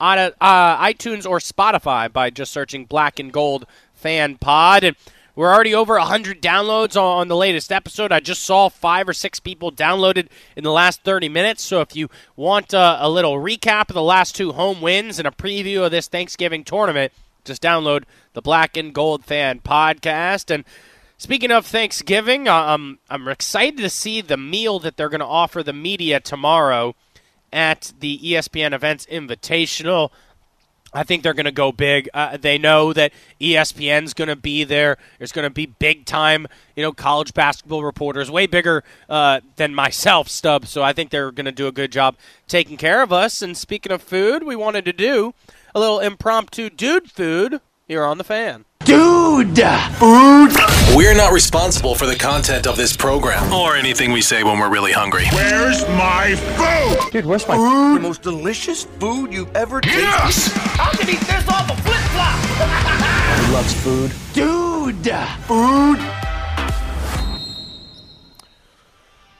uh, 0.00 0.30
iTunes 0.40 1.28
or 1.28 1.38
Spotify 1.40 2.10
by 2.10 2.30
just 2.30 2.52
searching 2.52 2.86
Black 2.86 3.18
and 3.18 3.30
Gold 3.30 3.66
Fan 3.92 4.36
Pod. 4.36 4.82
And 4.82 4.96
we're 5.36 5.52
already 5.52 5.74
over 5.74 5.98
100 5.98 6.40
downloads 6.40 7.00
on 7.00 7.28
the 7.28 7.36
latest 7.36 7.70
episode. 7.70 8.10
I 8.10 8.20
just 8.20 8.42
saw 8.42 8.70
five 8.70 9.06
or 9.06 9.12
six 9.12 9.38
people 9.38 9.70
downloaded 9.70 10.28
in 10.56 10.64
the 10.64 10.72
last 10.72 11.02
30 11.04 11.28
minutes. 11.28 11.62
So 11.62 11.82
if 11.82 11.94
you 11.94 12.08
want 12.34 12.72
uh, 12.72 12.96
a 13.00 13.10
little 13.10 13.34
recap 13.34 13.90
of 13.90 13.94
the 13.94 14.02
last 14.02 14.34
two 14.34 14.52
home 14.52 14.80
wins 14.80 15.18
and 15.18 15.28
a 15.28 15.30
preview 15.30 15.84
of 15.84 15.90
this 15.90 16.08
Thanksgiving 16.08 16.64
tournament, 16.64 17.12
just 17.44 17.62
download 17.62 18.04
the 18.32 18.40
Black 18.40 18.78
and 18.78 18.94
Gold 18.94 19.26
Fan 19.26 19.60
podcast. 19.60 20.52
And 20.52 20.64
speaking 21.18 21.50
of 21.50 21.66
Thanksgiving, 21.66 22.48
um, 22.48 22.98
I'm 23.10 23.28
excited 23.28 23.76
to 23.78 23.90
see 23.90 24.22
the 24.22 24.38
meal 24.38 24.78
that 24.78 24.96
they're 24.96 25.10
going 25.10 25.20
to 25.20 25.26
offer 25.26 25.62
the 25.62 25.74
media 25.74 26.18
tomorrow 26.18 26.94
at 27.52 27.92
the 28.00 28.18
ESPN 28.18 28.72
Events 28.72 29.06
Invitational. 29.06 30.10
I 30.92 31.02
think 31.02 31.22
they're 31.22 31.34
going 31.34 31.46
to 31.46 31.52
go 31.52 31.72
big. 31.72 32.08
Uh, 32.14 32.36
they 32.36 32.58
know 32.58 32.92
that 32.92 33.12
ESPN's 33.40 34.14
going 34.14 34.28
to 34.28 34.36
be 34.36 34.64
there. 34.64 34.96
There's 35.18 35.32
going 35.32 35.44
to 35.46 35.50
be 35.50 35.66
big 35.66 36.06
time, 36.06 36.46
you 36.74 36.82
know, 36.82 36.92
college 36.92 37.34
basketball 37.34 37.84
reporters, 37.84 38.30
way 38.30 38.46
bigger 38.46 38.84
uh, 39.08 39.40
than 39.56 39.74
myself, 39.74 40.28
Stub. 40.28 40.66
So 40.66 40.82
I 40.82 40.92
think 40.92 41.10
they're 41.10 41.32
going 41.32 41.46
to 41.46 41.52
do 41.52 41.66
a 41.66 41.72
good 41.72 41.92
job 41.92 42.16
taking 42.48 42.76
care 42.76 43.02
of 43.02 43.12
us. 43.12 43.42
And 43.42 43.56
speaking 43.56 43.92
of 43.92 44.02
food, 44.02 44.42
we 44.42 44.56
wanted 44.56 44.84
to 44.86 44.92
do 44.92 45.34
a 45.74 45.80
little 45.80 46.00
impromptu 46.00 46.70
dude 46.70 47.10
food 47.10 47.60
here 47.86 48.04
on 48.04 48.18
the 48.18 48.24
fan. 48.24 48.64
Dude! 48.86 49.58
Food! 49.98 50.52
We're 50.94 51.14
not 51.16 51.32
responsible 51.32 51.96
for 51.96 52.06
the 52.06 52.14
content 52.14 52.68
of 52.68 52.76
this 52.76 52.96
program 52.96 53.52
or 53.52 53.74
anything 53.74 54.12
we 54.12 54.22
say 54.22 54.44
when 54.44 54.60
we're 54.60 54.70
really 54.70 54.92
hungry. 54.92 55.26
Where's 55.32 55.82
my 55.88 56.36
food? 56.36 57.10
Dude, 57.10 57.26
where's 57.26 57.48
my 57.48 57.56
food? 57.56 57.96
The 57.96 58.00
most 58.00 58.22
delicious 58.22 58.84
food 58.84 59.32
you've 59.32 59.54
ever 59.56 59.80
tasted. 59.80 60.02
Yes! 60.02 60.56
I 60.78 60.90
can 60.96 61.10
eat 61.10 61.20
this 61.20 61.48
off 61.48 61.68
a 61.68 61.82
flip 61.82 61.96
flop! 62.14 63.40
He 63.40 63.52
loves 63.52 63.74
food. 63.82 64.12
Dude! 64.32 65.04
Food! 65.46 65.98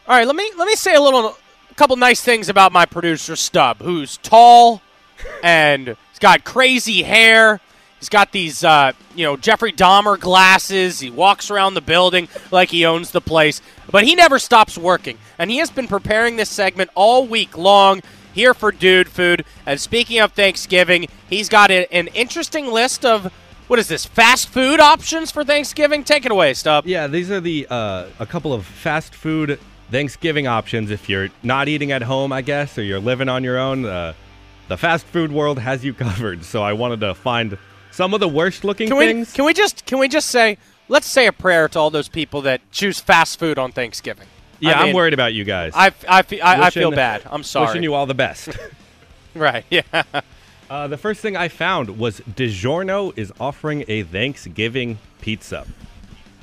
All 0.08 0.16
right, 0.16 0.26
let 0.26 0.34
me 0.34 0.50
let 0.58 0.66
me 0.66 0.74
say 0.74 0.96
a 0.96 1.00
little, 1.00 1.36
a 1.70 1.74
couple 1.76 1.94
nice 1.94 2.20
things 2.20 2.48
about 2.48 2.72
my 2.72 2.84
producer 2.84 3.36
Stub, 3.36 3.78
who's 3.78 4.16
tall, 4.18 4.82
and 5.44 5.86
he's 6.10 6.18
got 6.18 6.42
crazy 6.42 7.04
hair. 7.04 7.60
He's 7.98 8.08
got 8.10 8.32
these, 8.32 8.62
uh, 8.62 8.92
you 9.14 9.24
know, 9.24 9.36
Jeffrey 9.36 9.72
Dahmer 9.72 10.20
glasses. 10.20 11.00
He 11.00 11.10
walks 11.10 11.50
around 11.50 11.74
the 11.74 11.80
building 11.80 12.28
like 12.50 12.70
he 12.70 12.84
owns 12.84 13.10
the 13.10 13.20
place, 13.22 13.62
but 13.90 14.04
he 14.04 14.14
never 14.14 14.38
stops 14.38 14.76
working. 14.76 15.18
And 15.38 15.50
he 15.50 15.58
has 15.58 15.70
been 15.70 15.88
preparing 15.88 16.36
this 16.36 16.50
segment 16.50 16.90
all 16.94 17.26
week 17.26 17.56
long 17.56 18.02
here 18.34 18.52
for 18.52 18.70
Dude 18.70 19.08
Food. 19.08 19.44
And 19.64 19.80
speaking 19.80 20.20
of 20.20 20.32
Thanksgiving, 20.32 21.08
he's 21.28 21.48
got 21.48 21.70
a, 21.70 21.92
an 21.92 22.08
interesting 22.08 22.66
list 22.66 23.04
of 23.04 23.32
what 23.66 23.78
is 23.78 23.88
this 23.88 24.04
fast 24.04 24.48
food 24.50 24.78
options 24.78 25.30
for 25.30 25.42
Thanksgiving. 25.42 26.04
Take 26.04 26.24
it 26.26 26.30
away, 26.30 26.54
Stub. 26.54 26.86
Yeah, 26.86 27.06
these 27.06 27.30
are 27.30 27.40
the 27.40 27.66
uh, 27.68 28.06
a 28.20 28.26
couple 28.26 28.52
of 28.52 28.64
fast 28.66 29.14
food 29.14 29.58
Thanksgiving 29.90 30.46
options 30.46 30.90
if 30.90 31.08
you're 31.08 31.30
not 31.42 31.66
eating 31.66 31.92
at 31.92 32.02
home, 32.02 32.32
I 32.32 32.42
guess, 32.42 32.76
or 32.76 32.82
you're 32.82 33.00
living 33.00 33.28
on 33.28 33.42
your 33.42 33.58
own. 33.58 33.84
Uh, 33.84 34.12
the 34.68 34.76
fast 34.76 35.06
food 35.06 35.32
world 35.32 35.58
has 35.58 35.84
you 35.84 35.94
covered. 35.94 36.44
So 36.44 36.62
I 36.62 36.74
wanted 36.74 37.00
to 37.00 37.14
find 37.14 37.56
some 37.96 38.12
of 38.12 38.20
the 38.20 38.28
worst 38.28 38.62
looking 38.62 38.88
Can 38.88 38.98
we 38.98 39.06
things. 39.06 39.32
can 39.32 39.44
we 39.46 39.54
just 39.54 39.86
can 39.86 39.98
we 39.98 40.06
just 40.08 40.28
say 40.28 40.58
let's 40.88 41.06
say 41.08 41.26
a 41.26 41.32
prayer 41.32 41.66
to 41.70 41.78
all 41.78 41.90
those 41.90 42.08
people 42.08 42.42
that 42.42 42.60
choose 42.70 43.00
fast 43.00 43.38
food 43.38 43.58
on 43.58 43.72
Thanksgiving. 43.72 44.26
yeah, 44.60 44.72
I 44.72 44.80
I'm 44.80 44.86
mean, 44.88 44.96
worried 44.96 45.14
about 45.14 45.32
you 45.34 45.44
guys. 45.44 45.72
I, 45.74 45.88
I, 46.08 46.18
I, 46.42 46.62
I 46.66 46.70
feel 46.70 46.90
bad. 46.90 47.22
I'm 47.26 47.42
sorry. 47.54 47.68
Wishing 47.68 47.82
you 47.82 47.94
all 47.94 48.06
the 48.06 48.14
best. 48.14 48.50
right. 49.34 49.64
Yeah. 49.70 49.82
uh, 50.70 50.88
the 50.88 50.96
first 50.96 51.20
thing 51.22 51.36
I 51.36 51.48
found 51.48 51.98
was 51.98 52.20
DiGiorno 52.20 53.16
is 53.16 53.32
offering 53.40 53.84
a 53.88 54.02
Thanksgiving 54.02 54.98
pizza. 55.20 55.66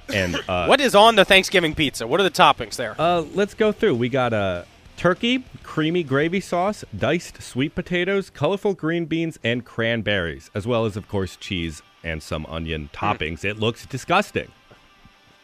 And 0.10 0.36
uh, 0.48 0.66
what 0.66 0.82
is 0.82 0.96
on 0.96 1.16
the 1.16 1.26
Thanksgiving 1.26 1.74
pizza? 1.76 2.06
What 2.06 2.20
are 2.20 2.24
the 2.24 2.32
toppings 2.32 2.76
there? 2.76 2.96
Uh, 3.00 3.22
let's 3.34 3.54
go 3.54 3.72
through. 3.72 3.96
We 3.96 4.10
got 4.10 4.34
uh, 4.34 4.64
turkey, 5.04 5.44
creamy 5.64 6.02
gravy 6.02 6.40
sauce, 6.40 6.86
diced 6.98 7.42
sweet 7.44 7.76
potatoes, 7.76 8.30
colorful 8.30 8.74
green 8.74 9.04
beans, 9.04 9.38
and 9.44 9.66
cranberries, 9.66 10.50
as 10.56 10.66
well 10.66 10.86
as, 10.86 10.96
of 10.96 11.10
course, 11.10 11.36
cheese 11.36 11.82
and 12.06 12.24
some 12.24 12.46
onion 12.46 12.90
Hmm. 12.96 13.06
toppings. 13.08 13.44
It 13.44 13.60
looks 13.60 13.86
disgusting. 13.86 14.48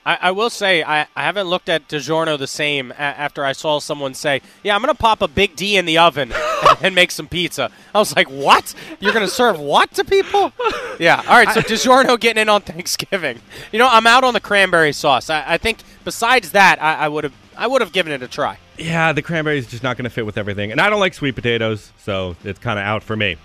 I, 0.05 0.17
I 0.21 0.31
will 0.31 0.49
say 0.49 0.81
I, 0.81 1.01
I 1.13 1.23
haven't 1.23 1.47
looked 1.47 1.67
at 1.67 1.89
DiGiorno 1.89 2.39
the 2.39 2.47
same 2.47 2.91
a- 2.91 3.01
after 3.01 3.43
I 3.43 3.51
saw 3.51 3.79
someone 3.79 4.13
say, 4.13 4.41
"Yeah, 4.63 4.75
I'm 4.75 4.81
gonna 4.81 4.95
pop 4.95 5.21
a 5.21 5.27
big 5.27 5.57
D 5.57 5.75
in 5.75 5.85
the 5.85 5.97
oven 5.97 6.31
and, 6.31 6.77
and 6.81 6.95
make 6.95 7.11
some 7.11 7.27
pizza." 7.27 7.69
I 7.93 7.99
was 7.99 8.15
like, 8.15 8.29
"What? 8.29 8.73
You're 9.01 9.11
gonna 9.11 9.27
serve 9.27 9.59
what 9.59 9.93
to 9.95 10.05
people?" 10.05 10.53
Yeah. 10.99 11.21
All 11.27 11.35
right. 11.37 11.49
So 11.53 11.59
DiGiorno 11.59 12.17
getting 12.17 12.41
in 12.43 12.47
on 12.47 12.61
Thanksgiving. 12.61 13.41
You 13.73 13.79
know, 13.79 13.89
I'm 13.91 14.07
out 14.07 14.23
on 14.23 14.33
the 14.33 14.39
cranberry 14.39 14.93
sauce. 14.93 15.29
I, 15.29 15.43
I 15.45 15.57
think 15.57 15.79
besides 16.05 16.51
that, 16.51 16.81
I 16.81 17.09
would 17.09 17.25
have 17.25 17.33
I 17.57 17.67
would 17.67 17.81
have 17.81 17.91
given 17.91 18.13
it 18.13 18.23
a 18.23 18.27
try. 18.29 18.57
Yeah, 18.79 19.11
the 19.11 19.21
cranberry 19.21 19.57
is 19.57 19.67
just 19.67 19.83
not 19.83 19.97
going 19.97 20.05
to 20.05 20.09
fit 20.09 20.25
with 20.25 20.37
everything. 20.37 20.71
And 20.71 20.79
I 20.79 20.89
don't 20.89 20.99
like 20.99 21.13
sweet 21.13 21.35
potatoes, 21.35 21.91
so 21.97 22.35
it's 22.43 22.59
kind 22.59 22.79
of 22.79 22.85
out 22.85 23.03
for 23.03 23.15
me. 23.15 23.35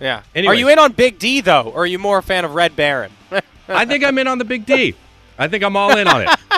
Yeah. 0.00 0.22
Anyways. 0.34 0.56
Are 0.56 0.58
you 0.58 0.68
in 0.68 0.78
on 0.78 0.92
Big 0.92 1.18
D 1.18 1.40
though, 1.40 1.70
or 1.70 1.82
are 1.82 1.86
you 1.86 1.98
more 1.98 2.18
a 2.18 2.22
fan 2.22 2.44
of 2.44 2.54
Red 2.54 2.74
Baron? 2.74 3.12
I 3.68 3.84
think 3.84 4.02
I'm 4.02 4.18
in 4.18 4.26
on 4.26 4.38
the 4.38 4.44
big 4.44 4.66
D. 4.66 4.94
I 5.38 5.48
think 5.48 5.62
I'm 5.62 5.76
all 5.76 5.96
in 5.96 6.08
on 6.08 6.22
it. 6.22 6.28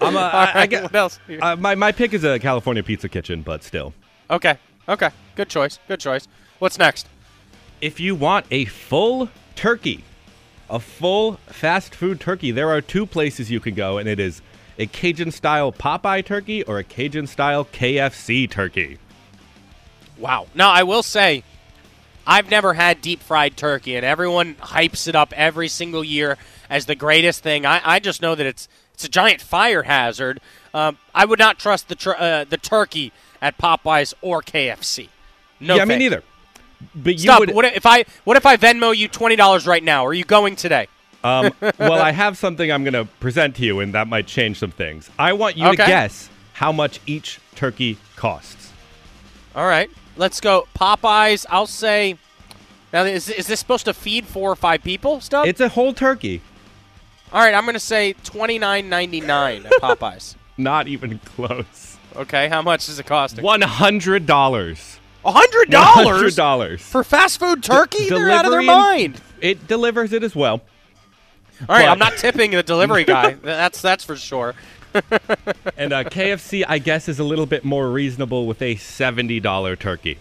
I'm 0.00 0.16
a, 0.16 0.18
I, 0.18 0.44
I 0.44 0.54
right, 0.54 0.70
get, 0.70 0.82
what 0.84 0.94
else? 0.94 1.20
Uh, 1.40 1.56
my, 1.56 1.74
my 1.74 1.92
pick 1.92 2.14
is 2.14 2.24
a 2.24 2.38
California 2.38 2.82
Pizza 2.82 3.08
Kitchen, 3.08 3.42
but 3.42 3.62
still. 3.62 3.92
Okay. 4.30 4.58
Okay. 4.88 5.10
Good 5.34 5.48
choice. 5.48 5.78
Good 5.88 6.00
choice. 6.00 6.28
What's 6.58 6.78
next? 6.78 7.08
If 7.80 8.00
you 8.00 8.14
want 8.14 8.46
a 8.50 8.64
full 8.66 9.28
turkey, 9.54 10.04
a 10.70 10.80
full 10.80 11.34
fast 11.46 11.94
food 11.94 12.20
turkey, 12.20 12.50
there 12.50 12.70
are 12.70 12.80
two 12.80 13.06
places 13.06 13.50
you 13.50 13.60
can 13.60 13.74
go, 13.74 13.98
and 13.98 14.08
it 14.08 14.18
is 14.18 14.42
a 14.78 14.86
Cajun 14.86 15.30
style 15.30 15.72
Popeye 15.72 16.24
turkey 16.24 16.62
or 16.62 16.78
a 16.78 16.84
Cajun 16.84 17.26
style 17.26 17.64
KFC 17.64 18.48
turkey. 18.50 18.98
Wow. 20.18 20.46
Now 20.54 20.70
I 20.70 20.82
will 20.82 21.02
say, 21.02 21.44
I've 22.26 22.50
never 22.50 22.74
had 22.74 23.00
deep 23.00 23.22
fried 23.22 23.56
turkey, 23.56 23.96
and 23.96 24.04
everyone 24.04 24.54
hypes 24.56 25.06
it 25.06 25.14
up 25.14 25.32
every 25.34 25.68
single 25.68 26.02
year 26.02 26.36
as 26.68 26.86
the 26.86 26.94
greatest 26.94 27.42
thing. 27.42 27.64
I, 27.64 27.80
I 27.84 27.98
just 28.00 28.20
know 28.20 28.34
that 28.34 28.46
it's 28.46 28.68
it's 28.94 29.04
a 29.04 29.08
giant 29.08 29.42
fire 29.42 29.82
hazard. 29.82 30.40
Um, 30.72 30.98
I 31.14 31.24
would 31.24 31.38
not 31.38 31.58
trust 31.58 31.88
the 31.88 31.94
tr- 31.94 32.16
uh, 32.18 32.44
the 32.44 32.56
turkey 32.56 33.12
at 33.40 33.58
Popeyes 33.58 34.14
or 34.22 34.42
KFC. 34.42 35.08
No, 35.60 35.76
yeah, 35.76 35.84
me 35.84 35.96
neither. 35.96 36.22
But 36.94 37.14
you 37.14 37.18
Stop. 37.20 37.40
would. 37.40 37.50
What 37.50 37.64
if 37.66 37.86
I 37.86 38.04
what 38.24 38.36
if 38.36 38.44
I 38.44 38.56
Venmo 38.56 38.96
you 38.96 39.08
twenty 39.08 39.36
dollars 39.36 39.66
right 39.66 39.82
now? 39.82 40.04
Are 40.04 40.14
you 40.14 40.24
going 40.24 40.56
today? 40.56 40.88
Um, 41.26 41.52
well, 41.78 41.94
I 42.00 42.12
have 42.12 42.36
something 42.38 42.70
I'm 42.70 42.84
going 42.84 42.94
to 42.94 43.04
present 43.20 43.56
to 43.56 43.62
you, 43.64 43.80
and 43.80 43.94
that 43.94 44.06
might 44.06 44.26
change 44.26 44.58
some 44.58 44.70
things. 44.70 45.10
I 45.18 45.32
want 45.32 45.56
you 45.56 45.68
to 45.70 45.76
guess 45.76 46.30
how 46.52 46.72
much 46.72 47.00
each 47.06 47.40
turkey 47.54 47.98
costs. 48.14 48.72
All 49.54 49.66
right, 49.66 49.90
let's 50.16 50.40
go. 50.40 50.66
Popeyes. 50.78 51.46
I'll 51.50 51.66
say. 51.66 52.18
Now, 52.92 53.02
is, 53.04 53.28
is 53.28 53.46
this 53.48 53.58
supposed 53.60 53.86
to 53.86 53.92
feed 53.94 54.26
four 54.26 54.50
or 54.50 54.56
five 54.56 54.82
people? 54.82 55.20
Stuff. 55.20 55.46
It's 55.46 55.60
a 55.60 55.68
whole 55.68 55.92
turkey. 55.92 56.40
All 57.32 57.40
right, 57.40 57.54
I'm 57.54 57.64
going 57.64 57.74
to 57.74 57.80
say 57.80 58.12
twenty 58.22 58.58
nine 58.58 58.88
ninety 58.88 59.20
nine 59.20 59.66
at 59.66 59.72
Popeyes. 59.72 60.36
Not 60.56 60.86
even 60.86 61.18
close. 61.18 61.98
okay, 62.14 62.48
how 62.48 62.62
much 62.62 62.86
does 62.86 62.98
it 62.98 63.06
cost? 63.06 63.42
One 63.42 63.62
hundred 63.62 64.26
dollars. 64.26 65.00
A 65.24 65.32
hundred 65.32 65.74
Hundred 65.74 66.04
dollars 66.04 66.36
dollars. 66.36 66.82
for 66.82 67.02
fast 67.02 67.40
food 67.40 67.64
turkey? 67.64 68.08
They're 68.08 68.30
out 68.30 68.44
of 68.44 68.52
their 68.52 68.62
mind. 68.62 69.20
It 69.40 69.66
delivers 69.66 70.12
it 70.12 70.22
as 70.22 70.36
well. 70.36 70.62
All 71.60 71.66
right, 71.76 71.84
but- 71.86 71.88
I'm 71.90 71.98
not 71.98 72.16
tipping 72.16 72.50
the 72.52 72.62
delivery 72.62 73.04
guy. 73.16 73.32
That's 73.34 73.80
that's 73.82 74.04
for 74.04 74.16
sure. 74.16 74.54
And 75.76 75.92
uh, 75.92 76.04
KFC, 76.04 76.64
I 76.66 76.78
guess, 76.78 77.06
is 77.08 77.18
a 77.18 77.24
little 77.24 77.44
bit 77.44 77.64
more 77.64 77.90
reasonable 77.90 78.46
with 78.46 78.62
a 78.62 78.76
seventy 78.76 79.40
dollar 79.40 79.76
turkey. 79.76 80.16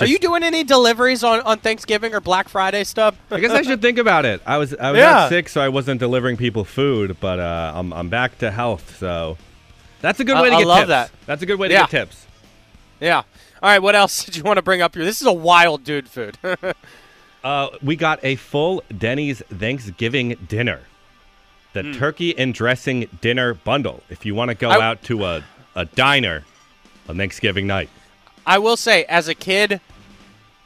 Are 0.00 0.06
you 0.06 0.18
doing 0.18 0.42
any 0.44 0.62
deliveries 0.62 1.24
on, 1.24 1.40
on 1.40 1.58
Thanksgiving 1.58 2.14
or 2.14 2.20
Black 2.20 2.48
Friday 2.48 2.84
stuff? 2.84 3.16
I 3.30 3.40
guess 3.40 3.50
I 3.50 3.62
should 3.62 3.80
think 3.82 3.98
about 3.98 4.24
it. 4.26 4.42
I 4.46 4.58
was 4.58 4.74
I 4.74 4.90
was 4.92 4.98
Yeah. 4.98 5.24
out 5.24 5.28
sick, 5.30 5.48
so 5.48 5.60
I 5.60 5.70
wasn't 5.70 5.98
delivering 6.00 6.36
people 6.36 6.64
food, 6.64 7.16
but 7.18 7.40
uh, 7.40 7.72
I'm 7.74 7.92
I'm 7.92 8.08
back 8.10 8.38
to 8.38 8.50
health, 8.52 8.96
so 8.98 9.38
that's 10.02 10.20
a 10.20 10.24
good 10.24 10.36
I- 10.36 10.42
way 10.42 10.50
to 10.50 10.54
I 10.56 10.58
get 10.60 10.66
love 10.68 10.78
tips. 10.80 10.88
that. 10.88 11.10
That's 11.26 11.42
a 11.42 11.46
good 11.46 11.58
way 11.58 11.68
to 11.68 11.74
Yeah. 11.74 11.80
get 11.82 11.90
tips. 11.90 12.26
yeah. 13.00 13.16
All 13.60 13.70
right, 13.70 13.82
what 13.82 13.96
else 13.96 14.22
did 14.26 14.36
you 14.36 14.44
want 14.44 14.58
to 14.58 14.62
bring 14.62 14.82
up 14.82 14.94
here? 14.94 15.04
This 15.04 15.20
is 15.20 15.26
a 15.26 15.32
wild 15.32 15.82
dude 15.82 16.08
food. 16.08 16.38
Uh, 17.44 17.68
we 17.82 17.94
got 17.96 18.18
a 18.24 18.36
full 18.36 18.82
Denny's 18.96 19.40
Thanksgiving 19.42 20.36
dinner, 20.48 20.80
the 21.72 21.82
Hmm. 21.82 21.92
turkey 21.92 22.36
and 22.36 22.52
dressing 22.52 23.08
dinner 23.20 23.54
bundle. 23.54 24.02
If 24.10 24.26
you 24.26 24.34
want 24.34 24.50
to 24.50 24.54
go 24.54 24.70
I- 24.70 24.84
out 24.84 25.02
to 25.04 25.24
a 25.24 25.44
a 25.76 25.84
diner 25.84 26.42
on 27.08 27.16
Thanksgiving 27.16 27.66
night. 27.68 27.88
I 28.44 28.58
will 28.58 28.76
say, 28.76 29.04
as 29.04 29.28
a 29.28 29.34
kid, 29.34 29.80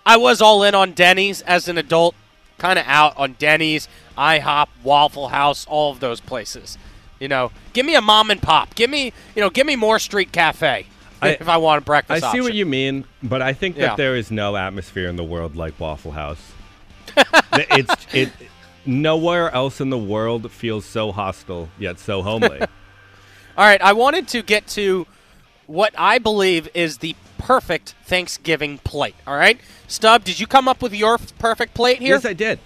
I 0.07 0.17
was 0.17 0.41
all 0.41 0.63
in 0.63 0.75
on 0.75 0.93
Denny's. 0.93 1.43
As 1.43 1.69
an 1.69 1.77
adult, 1.77 2.15
kind 2.57 2.79
of 2.79 2.87
out 2.89 3.13
on 3.19 3.33
Denny's, 3.39 3.89
IHOP, 4.17 4.69
Waffle 4.83 5.29
House, 5.29 5.67
all 5.69 5.93
of 5.93 6.01
those 6.01 6.21
places. 6.21 6.79
You 7.21 7.29
know, 7.29 7.53
give 7.75 7.85
me 7.85 7.95
a 7.95 8.01
mom 8.01 8.31
and 8.31 8.41
pop. 8.41 8.75
Give 8.75 8.89
me, 8.89 9.13
you 9.37 9.43
know, 9.43 9.51
give 9.51 9.67
me 9.67 9.77
more 9.77 9.99
Street 9.99 10.33
Cafe 10.33 10.87
I- 11.21 11.29
if 11.29 11.47
I 11.49 11.59
want 11.59 11.79
a 11.83 11.85
breakfast. 11.85 12.25
I 12.25 12.33
see 12.33 12.41
what 12.41 12.55
you 12.55 12.65
mean, 12.65 13.05
but 13.23 13.43
I 13.43 13.53
think 13.53 13.77
that 13.77 13.83
Yeah. 13.83 13.95
there 13.97 14.17
is 14.17 14.31
no 14.31 14.57
atmosphere 14.57 15.09
in 15.09 15.17
the 15.17 15.25
world 15.25 15.57
like 15.57 15.79
Waffle 15.79 16.13
House. 16.13 16.41
It's 17.53 18.07
it 18.15 18.31
nowhere 18.85 19.51
else 19.51 19.81
in 19.81 19.91
the 19.91 19.99
world 19.99 20.51
feels 20.51 20.85
so 20.85 21.13
hostile 21.13 21.69
yet 21.79 21.99
so 21.99 22.23
homely. 22.23 22.61
All 23.57 23.67
right, 23.67 23.81
I 23.83 23.93
wanted 23.93 24.29
to 24.29 24.43
get 24.43 24.67
to 24.69 25.07
what 25.67 25.95
I 25.99 26.19
believe 26.19 26.69
is 26.75 26.99
the 26.99 27.15
perfect 27.39 27.95
Thanksgiving 28.05 28.79
plate. 28.79 29.15
All 29.27 29.37
right, 29.37 29.61
Stub, 29.87 30.25
did 30.25 30.41
you 30.41 30.47
come 30.47 30.69
up 30.69 30.83
with 30.83 30.95
your 30.95 31.19
perfect 31.39 31.75
plate 31.75 31.99
here? 31.99 32.15
yes, 32.15 32.25
I 32.25 32.33
did. 32.33 32.59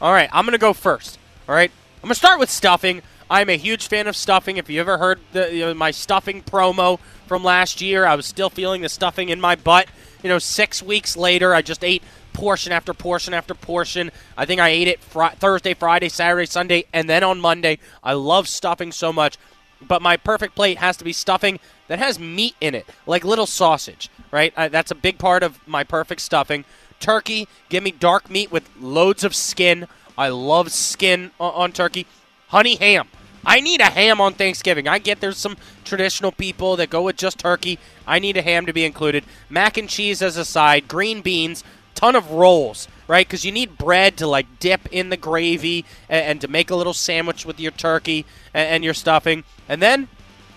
All 0.00 0.12
right, 0.12 0.28
I'm 0.32 0.44
going 0.44 0.52
to 0.52 0.58
go 0.58 0.72
first. 0.72 1.18
All 1.48 1.54
right, 1.54 1.70
I'm 1.96 2.08
going 2.08 2.10
to 2.10 2.18
start 2.18 2.40
with 2.40 2.50
stuffing. 2.50 3.02
I'm 3.30 3.48
a 3.48 3.56
huge 3.56 3.88
fan 3.88 4.06
of 4.08 4.16
stuffing. 4.16 4.58
If 4.58 4.68
you 4.68 4.80
ever 4.80 4.98
heard 4.98 5.20
the, 5.32 5.54
you 5.54 5.60
know, 5.60 5.74
my 5.74 5.90
stuffing 5.90 6.42
promo 6.42 6.98
from 7.26 7.42
last 7.42 7.80
year, 7.80 8.04
I 8.04 8.14
was 8.14 8.26
still 8.26 8.50
feeling 8.50 8.82
the 8.82 8.88
stuffing 8.88 9.30
in 9.30 9.40
my 9.40 9.54
butt. 9.54 9.86
You 10.22 10.28
know, 10.28 10.38
six 10.38 10.82
weeks 10.82 11.16
later, 11.16 11.54
I 11.54 11.62
just 11.62 11.82
ate 11.82 12.02
portion 12.32 12.72
after 12.72 12.94
portion 12.94 13.34
after 13.34 13.54
portion. 13.54 14.10
I 14.36 14.46
think 14.46 14.60
I 14.60 14.68
ate 14.68 14.88
it 14.88 15.00
fr- 15.00 15.34
Thursday, 15.38 15.74
Friday, 15.74 16.08
Saturday, 16.08 16.46
Sunday, 16.46 16.84
and 16.92 17.08
then 17.08 17.22
on 17.24 17.40
Monday. 17.40 17.78
I 18.02 18.14
love 18.14 18.48
stuffing 18.48 18.92
so 18.92 19.12
much, 19.12 19.38
but 19.80 20.02
my 20.02 20.16
perfect 20.16 20.54
plate 20.54 20.78
has 20.78 20.96
to 20.98 21.04
be 21.04 21.12
stuffing 21.12 21.60
that 21.88 21.98
has 21.98 22.18
meat 22.18 22.54
in 22.60 22.74
it, 22.74 22.86
like 23.06 23.24
little 23.24 23.46
sausage, 23.46 24.10
right? 24.30 24.52
I, 24.56 24.68
that's 24.68 24.90
a 24.90 24.94
big 24.96 25.18
part 25.18 25.42
of 25.42 25.58
my 25.66 25.84
perfect 25.84 26.20
stuffing. 26.20 26.64
Turkey, 27.00 27.48
give 27.68 27.82
me 27.82 27.90
dark 27.90 28.30
meat 28.30 28.52
with 28.52 28.68
loads 28.80 29.24
of 29.24 29.34
skin. 29.34 29.86
I 30.16 30.28
love 30.28 30.72
skin 30.72 31.32
on, 31.40 31.52
on 31.54 31.72
turkey. 31.72 32.06
Honey 32.48 32.76
ham. 32.76 33.08
I 33.44 33.60
need 33.60 33.80
a 33.80 33.86
ham 33.86 34.20
on 34.20 34.34
Thanksgiving. 34.34 34.86
I 34.86 34.98
get 34.98 35.20
there's 35.20 35.36
some 35.36 35.56
traditional 35.84 36.30
people 36.30 36.76
that 36.76 36.90
go 36.90 37.02
with 37.02 37.16
just 37.16 37.38
turkey. 37.38 37.78
I 38.06 38.20
need 38.20 38.36
a 38.36 38.42
ham 38.42 38.66
to 38.66 38.72
be 38.72 38.84
included. 38.84 39.24
Mac 39.50 39.76
and 39.76 39.88
cheese 39.88 40.22
as 40.22 40.36
a 40.36 40.44
side, 40.44 40.86
green 40.86 41.22
beans, 41.22 41.64
ton 42.02 42.16
of 42.16 42.32
rolls, 42.32 42.88
right? 43.06 43.26
Because 43.26 43.44
you 43.44 43.52
need 43.52 43.78
bread 43.78 44.16
to 44.16 44.26
like 44.26 44.58
dip 44.58 44.88
in 44.90 45.10
the 45.10 45.16
gravy 45.16 45.84
and, 46.08 46.26
and, 46.26 46.40
to 46.40 46.48
make 46.48 46.70
a 46.70 46.74
little 46.74 46.94
sandwich 46.94 47.46
with 47.46 47.60
your 47.60 47.70
turkey 47.70 48.26
and, 48.52 48.68
and 48.68 48.84
your 48.84 48.94
stuffing. 48.94 49.44
And 49.68 49.80
then 49.80 50.08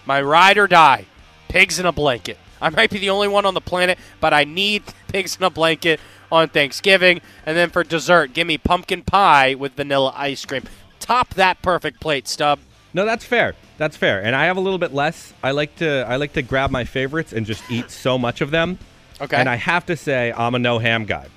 my 0.06 0.22
ride 0.22 0.58
or 0.58 0.68
die, 0.68 1.06
pigs 1.48 1.80
in 1.80 1.86
a 1.86 1.92
blanket. 1.92 2.40
I 2.60 2.70
might 2.70 2.90
be 2.90 2.98
the 2.98 3.12
only 3.12 3.28
one 3.28 3.46
on 3.46 3.54
the 3.54 3.62
planet, 3.62 4.00
but 4.20 4.34
I 4.34 4.44
need 4.44 4.84
pigs 5.08 5.38
in 5.38 5.44
a 5.44 5.52
blanket 5.52 6.00
on 6.32 6.50
Thanksgiving. 6.50 7.22
And 7.46 7.56
then 7.56 7.70
for 7.70 7.84
dessert, 7.84 8.34
give 8.34 8.48
me 8.48 8.58
pumpkin 8.58 9.04
pie 9.04 9.54
with 9.54 9.74
vanilla 9.74 10.14
ice 10.16 10.44
cream. 10.46 10.64
Top 11.00 11.36
that 11.36 11.62
perfect 11.62 12.02
plate, 12.02 12.28
Stub. 12.28 12.60
No, 12.92 13.06
that's 13.06 13.26
fair. 13.26 13.54
That's 13.78 13.98
fair. 13.98 14.24
And 14.24 14.36
I 14.36 14.46
have 14.46 14.58
a 14.58 14.62
little 14.62 14.80
bit 14.80 14.94
less. 14.94 15.34
I 15.44 15.52
like 15.52 15.76
to 15.76 16.06
I 16.08 16.16
like 16.16 16.34
to 16.34 16.42
grab 16.42 16.72
my 16.72 16.86
favorites 16.86 17.34
and 17.34 17.46
just 17.46 17.62
eat 17.70 17.92
so 17.92 18.18
much 18.18 18.42
of 18.42 18.50
them. 18.50 18.80
Okay. 19.22 19.36
And 19.36 19.50
I 19.50 19.56
have 19.56 19.86
to 19.88 19.98
say 19.98 20.34
I'm 20.36 20.56
a 20.56 20.60
no 20.60 20.80
ham 20.80 21.06
guy. 21.06 21.28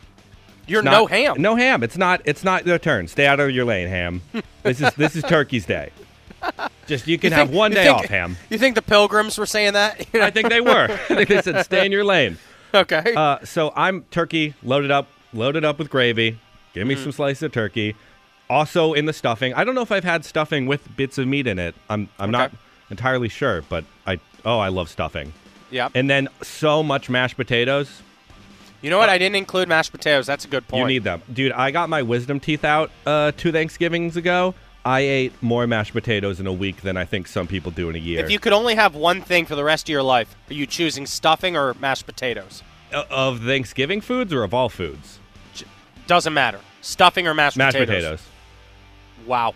You're 0.68 0.82
Not- 0.82 0.90
no 0.92 1.06
ham. 1.06 1.34
No 1.40 1.56
ham. 1.56 1.82
It's 1.82 1.96
not 1.96 2.20
it's 2.24 2.44
not 2.44 2.66
your 2.66 2.78
turn. 2.78 3.08
Stay 3.08 3.26
out 3.26 3.40
of 3.40 3.50
your 3.50 3.64
lane, 3.64 3.88
ham. 3.88 4.22
this 4.62 4.80
is 4.80 4.92
this 4.94 5.16
is 5.16 5.22
turkey's 5.24 5.66
day. 5.66 5.90
Just 6.86 7.06
you 7.08 7.18
can 7.18 7.32
You 7.32 7.36
have 7.38 7.50
one 7.50 7.72
day 7.72 7.84
think- 7.84 7.96
off, 7.98 8.04
ham. 8.06 8.36
You 8.50 8.58
think 8.58 8.74
the 8.74 8.82
pilgrims 8.82 9.36
were 9.38 9.46
saying 9.46 9.72
that? 9.72 10.06
I 10.14 10.30
think 10.30 10.48
they 10.48 10.60
were. 10.60 10.84
I 10.90 10.96
think 11.14 11.28
they 11.28 11.42
said 11.42 11.64
stay 11.64 11.84
in 11.84 11.92
your 11.92 12.04
lane. 12.04 12.38
okay. 12.74 13.14
Uh, 13.16 13.38
so 13.44 13.72
I'm 13.74 14.02
turkey 14.10 14.54
loaded 14.62 14.90
up, 14.90 15.08
loaded 15.32 15.64
up 15.64 15.78
with 15.78 15.90
gravy. 15.90 16.38
Give 16.74 16.84
Mm. 16.84 16.88
me 16.88 16.96
some 16.96 17.12
slices 17.12 17.42
of 17.42 17.52
turkey. 17.52 17.96
Also 18.50 18.92
in 18.94 19.04
the 19.06 19.12
stuffing. 19.12 19.52
I 19.54 19.64
don't 19.64 19.74
know 19.74 19.82
if 19.82 19.92
I've 19.92 20.04
had 20.04 20.24
stuffing 20.24 20.66
with 20.66 20.96
bits 20.96 21.18
of 21.18 21.26
meat 21.26 21.46
in 21.46 21.58
it. 21.58 21.74
I'm 21.90 22.08
I'm 22.18 22.30
not 22.30 22.52
entirely 22.90 23.28
sure, 23.28 23.62
but 23.68 23.84
I 24.06 24.20
oh 24.44 24.58
I 24.58 24.68
love 24.68 24.88
stuffing. 24.88 25.32
yep. 25.70 25.92
And 25.94 26.08
then 26.08 26.28
so 26.42 26.82
much 26.82 27.10
mashed 27.10 27.36
potatoes. 27.36 28.00
You 28.80 28.90
know 28.90 28.98
what? 28.98 29.08
I 29.08 29.18
didn't 29.18 29.36
include 29.36 29.68
mashed 29.68 29.90
potatoes. 29.92 30.26
That's 30.26 30.44
a 30.44 30.48
good 30.48 30.66
point. 30.68 30.82
You 30.82 30.86
need 30.86 31.04
them, 31.04 31.22
dude. 31.32 31.52
I 31.52 31.70
got 31.70 31.88
my 31.88 32.02
wisdom 32.02 32.38
teeth 32.38 32.64
out 32.64 32.90
uh, 33.06 33.32
two 33.36 33.50
Thanksgivings 33.52 34.16
ago. 34.16 34.54
I 34.84 35.00
ate 35.00 35.32
more 35.42 35.66
mashed 35.66 35.92
potatoes 35.92 36.38
in 36.40 36.46
a 36.46 36.52
week 36.52 36.82
than 36.82 36.96
I 36.96 37.04
think 37.04 37.26
some 37.26 37.46
people 37.46 37.72
do 37.72 37.90
in 37.90 37.96
a 37.96 37.98
year. 37.98 38.24
If 38.24 38.30
you 38.30 38.38
could 38.38 38.52
only 38.52 38.76
have 38.76 38.94
one 38.94 39.20
thing 39.20 39.44
for 39.46 39.54
the 39.56 39.64
rest 39.64 39.86
of 39.88 39.92
your 39.92 40.04
life, 40.04 40.34
are 40.48 40.54
you 40.54 40.64
choosing 40.64 41.04
stuffing 41.06 41.56
or 41.56 41.74
mashed 41.74 42.06
potatoes? 42.06 42.62
Uh, 42.92 43.02
of 43.10 43.40
Thanksgiving 43.42 44.00
foods 44.00 44.32
or 44.32 44.44
of 44.44 44.54
all 44.54 44.68
foods, 44.68 45.18
Doesn't 46.06 46.32
matter. 46.32 46.60
Stuffing 46.80 47.26
or 47.26 47.34
mashed, 47.34 47.56
mashed 47.58 47.76
potatoes. 47.76 47.96
potatoes. 48.02 48.22
Wow. 49.26 49.54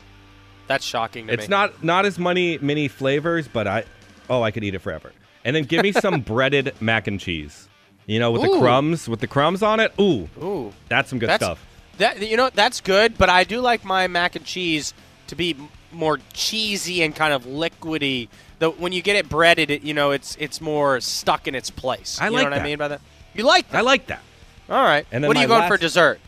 That's 0.66 0.84
shocking 0.84 1.28
to 1.28 1.32
It's 1.32 1.44
me. 1.44 1.48
not 1.50 1.82
not 1.84 2.04
as 2.04 2.18
many 2.18 2.58
many 2.58 2.88
flavors, 2.88 3.48
but 3.48 3.66
I 3.66 3.84
oh 4.28 4.42
I 4.42 4.50
could 4.50 4.64
eat 4.64 4.74
it 4.74 4.80
forever. 4.80 5.12
And 5.44 5.54
then 5.56 5.64
give 5.64 5.82
me 5.82 5.92
some 6.06 6.20
breaded 6.20 6.74
mac 6.80 7.06
and 7.06 7.18
cheese. 7.18 7.68
You 8.06 8.18
know, 8.18 8.30
with 8.32 8.42
Ooh. 8.44 8.54
the 8.54 8.58
crumbs, 8.58 9.08
with 9.08 9.20
the 9.20 9.26
crumbs 9.26 9.62
on 9.62 9.78
it. 9.80 9.92
Ooh, 10.00 10.28
Ooh. 10.42 10.72
that's 10.88 11.08
some 11.10 11.18
good 11.18 11.28
That's 11.28 11.44
stuff. 11.44 11.64
that 11.98 12.26
you 12.28 12.36
know 12.36 12.50
that's 12.52 12.80
good, 12.80 13.16
but 13.16 13.28
I 13.28 13.44
do 13.44 13.60
like 13.60 13.84
my 13.84 14.06
mac 14.08 14.34
and 14.36 14.44
cheese 14.44 14.92
to 15.28 15.36
be 15.36 15.56
more 15.92 16.18
cheesy 16.32 17.02
and 17.02 17.14
kind 17.14 17.32
of 17.32 17.44
liquidy. 17.44 18.28
The 18.58 18.70
when 18.70 18.92
you 18.92 19.02
get 19.02 19.16
it 19.16 19.28
breaded, 19.28 19.70
it 19.70 19.82
you 19.82 19.94
know 19.94 20.10
it's 20.10 20.36
it's 20.40 20.60
more 20.60 21.00
stuck 21.00 21.46
in 21.46 21.54
its 21.54 21.70
place. 21.70 22.18
I 22.20 22.26
you 22.26 22.32
like 22.32 22.44
know 22.44 22.50
what 22.50 22.56
that. 22.56 22.62
I 22.62 22.64
mean 22.64 22.78
by 22.78 22.88
that. 22.88 23.00
You 23.34 23.44
like 23.44 23.68
that? 23.70 23.78
I 23.78 23.80
like 23.82 24.08
that. 24.08 24.22
All 24.68 24.82
right. 24.82 25.06
And 25.12 25.22
then 25.22 25.28
what 25.28 25.36
are 25.36 25.40
you 25.42 25.46
going 25.48 25.68
for 25.68 25.76
dessert? 25.76 26.20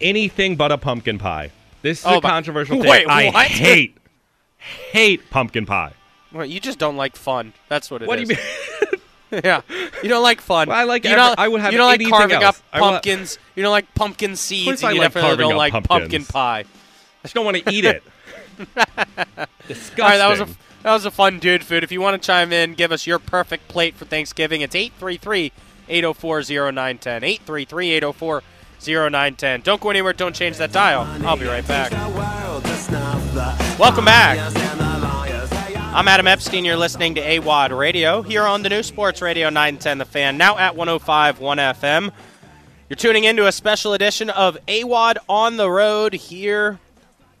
Anything 0.00 0.56
but 0.56 0.72
a 0.72 0.78
pumpkin 0.78 1.18
pie. 1.18 1.50
This 1.82 2.00
is 2.00 2.06
Oh, 2.06 2.18
a 2.18 2.20
controversial 2.20 2.78
Wait, 2.80 2.86
take. 3.00 3.08
I 3.08 3.26
what? 3.30 3.46
hate 3.46 3.96
hate 4.58 5.30
pumpkin 5.30 5.66
pie. 5.66 5.92
Well, 6.32 6.44
you 6.44 6.58
just 6.60 6.78
don't 6.78 6.96
like 6.96 7.14
fun. 7.16 7.52
That's 7.68 7.90
what 7.90 8.02
it 8.02 8.04
is. 8.04 8.08
What 8.08 8.16
do 8.16 8.22
you 8.22 8.28
mean? 8.28 8.38
yeah, 9.44 9.60
you 10.02 10.08
don't 10.08 10.22
like 10.22 10.40
fun. 10.40 10.68
Well, 10.68 10.78
I 10.78 10.84
like 10.84 11.04
you 11.04 11.10
every- 11.10 11.22
don't, 11.22 11.38
I 11.38 11.48
would 11.48 11.60
have 11.60 11.72
You 11.72 11.78
don't 11.78 11.88
like 11.88 12.08
carving 12.08 12.42
else. 12.42 12.58
up 12.58 12.64
I 12.72 12.80
will- 12.80 12.90
pumpkins. 12.90 13.38
You 13.54 13.62
don't 13.62 13.72
like 13.72 13.92
pumpkin 13.94 14.36
seeds, 14.36 14.82
and 14.82 14.94
you 14.94 15.00
like 15.00 15.12
definitely 15.12 15.36
don't 15.38 15.52
up 15.52 15.58
like 15.58 15.84
pumpkin 15.84 16.24
pie. 16.24 16.60
I 16.60 16.64
just 17.22 17.34
don't 17.34 17.44
want 17.44 17.56
to 17.56 17.72
eat 17.72 17.84
it. 17.84 18.02
Disgusting. 19.68 19.96
All 20.04 20.08
right, 20.08 20.18
that 20.18 20.28
was 20.30 20.40
a 20.40 20.46
that 20.82 20.92
was 20.92 21.04
a 21.04 21.10
fun 21.10 21.38
dude 21.40 21.64
food. 21.64 21.82
If 21.82 21.90
you 21.90 22.00
want 22.00 22.20
to 22.20 22.24
chime 22.26 22.52
in, 22.52 22.74
give 22.74 22.92
us 22.92 23.06
your 23.06 23.18
perfect 23.18 23.66
plate 23.68 23.96
for 23.96 24.04
Thanksgiving. 24.04 24.60
It's 24.60 24.74
833-804-0910. 24.76 27.40
833-804-0910. 28.80 29.62
Don't 29.64 29.80
go 29.80 29.90
anywhere. 29.90 30.12
Don't 30.12 30.34
change 30.34 30.58
that 30.58 30.70
dial. 30.70 31.02
I'll 31.26 31.36
be 31.36 31.46
right 31.46 31.66
back. 31.66 31.90
Welcome 33.78 34.04
back. 34.04 35.14
I'm 35.96 36.08
Adam 36.08 36.26
Epstein. 36.26 36.66
You're 36.66 36.76
listening 36.76 37.14
to 37.14 37.22
AWadd 37.22 37.74
Radio 37.74 38.20
here 38.20 38.42
on 38.42 38.60
the 38.60 38.68
new 38.68 38.82
Sports 38.82 39.22
Radio 39.22 39.48
910 39.48 39.96
The 39.96 40.04
Fan, 40.04 40.36
now 40.36 40.58
at 40.58 40.76
105 40.76 41.40
1 41.40 41.56
FM. 41.56 42.12
You're 42.90 42.98
tuning 42.98 43.24
into 43.24 43.46
a 43.46 43.52
special 43.52 43.94
edition 43.94 44.28
of 44.28 44.58
AWadd 44.68 45.16
on 45.26 45.56
the 45.56 45.70
road 45.70 46.12
here 46.12 46.80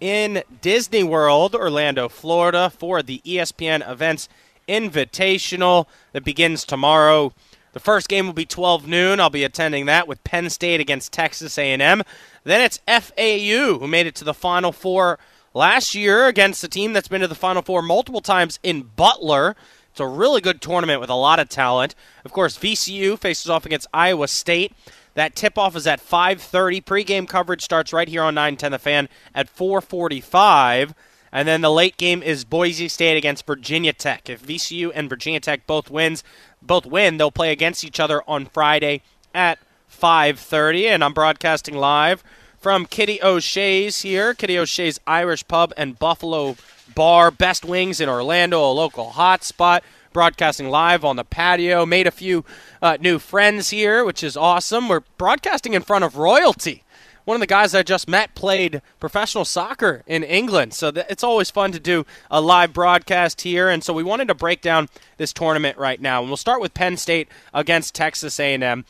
in 0.00 0.42
Disney 0.62 1.04
World, 1.04 1.54
Orlando, 1.54 2.08
Florida, 2.08 2.70
for 2.70 3.02
the 3.02 3.20
ESPN 3.26 3.86
Events 3.86 4.26
Invitational 4.66 5.84
that 6.12 6.24
begins 6.24 6.64
tomorrow. 6.64 7.34
The 7.74 7.80
first 7.80 8.08
game 8.08 8.24
will 8.24 8.32
be 8.32 8.46
12 8.46 8.88
noon. 8.88 9.20
I'll 9.20 9.28
be 9.28 9.44
attending 9.44 9.84
that 9.84 10.08
with 10.08 10.24
Penn 10.24 10.48
State 10.48 10.80
against 10.80 11.12
Texas 11.12 11.58
A&M. 11.58 12.02
Then 12.44 12.60
it's 12.62 12.80
FAU 12.88 13.78
who 13.78 13.86
made 13.86 14.06
it 14.06 14.14
to 14.14 14.24
the 14.24 14.32
Final 14.32 14.72
Four 14.72 15.18
last 15.56 15.94
year 15.94 16.26
against 16.26 16.62
a 16.62 16.68
team 16.68 16.92
that's 16.92 17.08
been 17.08 17.22
to 17.22 17.26
the 17.26 17.34
Final 17.34 17.62
Four 17.62 17.80
multiple 17.80 18.20
times 18.20 18.60
in 18.62 18.82
Butler. 18.94 19.56
It's 19.90 20.00
a 20.00 20.06
really 20.06 20.42
good 20.42 20.60
tournament 20.60 21.00
with 21.00 21.08
a 21.08 21.14
lot 21.14 21.40
of 21.40 21.48
talent. 21.48 21.94
Of 22.26 22.32
course, 22.32 22.58
VCU 22.58 23.18
faces 23.18 23.48
off 23.48 23.64
against 23.64 23.86
Iowa 23.94 24.28
State. 24.28 24.74
That 25.14 25.34
tip-off 25.34 25.74
is 25.74 25.86
at 25.86 25.98
5:30. 25.98 26.82
Pre-game 26.82 27.26
coverage 27.26 27.62
starts 27.62 27.94
right 27.94 28.06
here 28.06 28.22
on 28.22 28.34
910 28.34 28.72
The 28.72 28.78
Fan 28.78 29.08
at 29.34 29.48
4:45, 29.48 30.92
and 31.32 31.48
then 31.48 31.62
the 31.62 31.70
late 31.70 31.96
game 31.96 32.22
is 32.22 32.44
Boise 32.44 32.88
State 32.88 33.16
against 33.16 33.46
Virginia 33.46 33.94
Tech. 33.94 34.28
If 34.28 34.42
VCU 34.42 34.92
and 34.94 35.08
Virginia 35.08 35.40
Tech 35.40 35.66
both 35.66 35.90
wins, 35.90 36.22
both 36.60 36.84
win, 36.84 37.16
they'll 37.16 37.30
play 37.30 37.50
against 37.50 37.82
each 37.82 37.98
other 37.98 38.22
on 38.28 38.44
Friday 38.44 39.00
at 39.34 39.58
5:30, 39.88 40.86
and 40.86 41.02
I'm 41.02 41.14
broadcasting 41.14 41.76
live 41.76 42.22
from 42.66 42.84
Kitty 42.84 43.22
O'Shea's 43.22 44.02
here, 44.02 44.34
Kitty 44.34 44.58
O'Shea's 44.58 44.98
Irish 45.06 45.46
Pub 45.46 45.72
and 45.76 45.96
Buffalo 46.00 46.56
Bar, 46.96 47.30
best 47.30 47.64
wings 47.64 48.00
in 48.00 48.08
Orlando, 48.08 48.60
a 48.60 48.72
local 48.72 49.12
hotspot. 49.12 49.82
Broadcasting 50.12 50.68
live 50.68 51.04
on 51.04 51.14
the 51.14 51.22
patio. 51.22 51.86
Made 51.86 52.08
a 52.08 52.10
few 52.10 52.44
uh, 52.82 52.96
new 53.00 53.20
friends 53.20 53.70
here, 53.70 54.04
which 54.04 54.24
is 54.24 54.36
awesome. 54.36 54.88
We're 54.88 55.04
broadcasting 55.16 55.74
in 55.74 55.82
front 55.82 56.02
of 56.02 56.16
royalty. 56.16 56.82
One 57.24 57.36
of 57.36 57.40
the 57.40 57.46
guys 57.46 57.72
I 57.72 57.84
just 57.84 58.08
met 58.08 58.34
played 58.34 58.82
professional 58.98 59.44
soccer 59.44 60.02
in 60.04 60.24
England, 60.24 60.74
so 60.74 60.90
it's 61.08 61.22
always 61.22 61.52
fun 61.52 61.70
to 61.70 61.78
do 61.78 62.04
a 62.32 62.40
live 62.40 62.72
broadcast 62.72 63.42
here. 63.42 63.68
And 63.68 63.84
so 63.84 63.92
we 63.92 64.02
wanted 64.02 64.26
to 64.26 64.34
break 64.34 64.60
down 64.60 64.88
this 65.18 65.32
tournament 65.32 65.78
right 65.78 66.00
now. 66.00 66.18
And 66.18 66.28
we'll 66.28 66.36
start 66.36 66.60
with 66.60 66.74
Penn 66.74 66.96
State 66.96 67.28
against 67.54 67.94
Texas 67.94 68.40
A&M. 68.40 68.84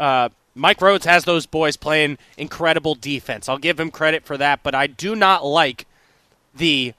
Uh, 0.00 0.30
Mike 0.54 0.80
Rhodes 0.80 1.06
has 1.06 1.24
those 1.24 1.46
boys 1.46 1.76
playing 1.76 2.18
incredible 2.36 2.94
defense. 2.94 3.48
I'll 3.48 3.58
give 3.58 3.78
him 3.78 3.90
credit 3.90 4.24
for 4.24 4.36
that, 4.36 4.62
but 4.62 4.74
I 4.74 4.86
do 4.86 5.14
not 5.14 5.44
like 5.44 5.86
the 6.54 6.94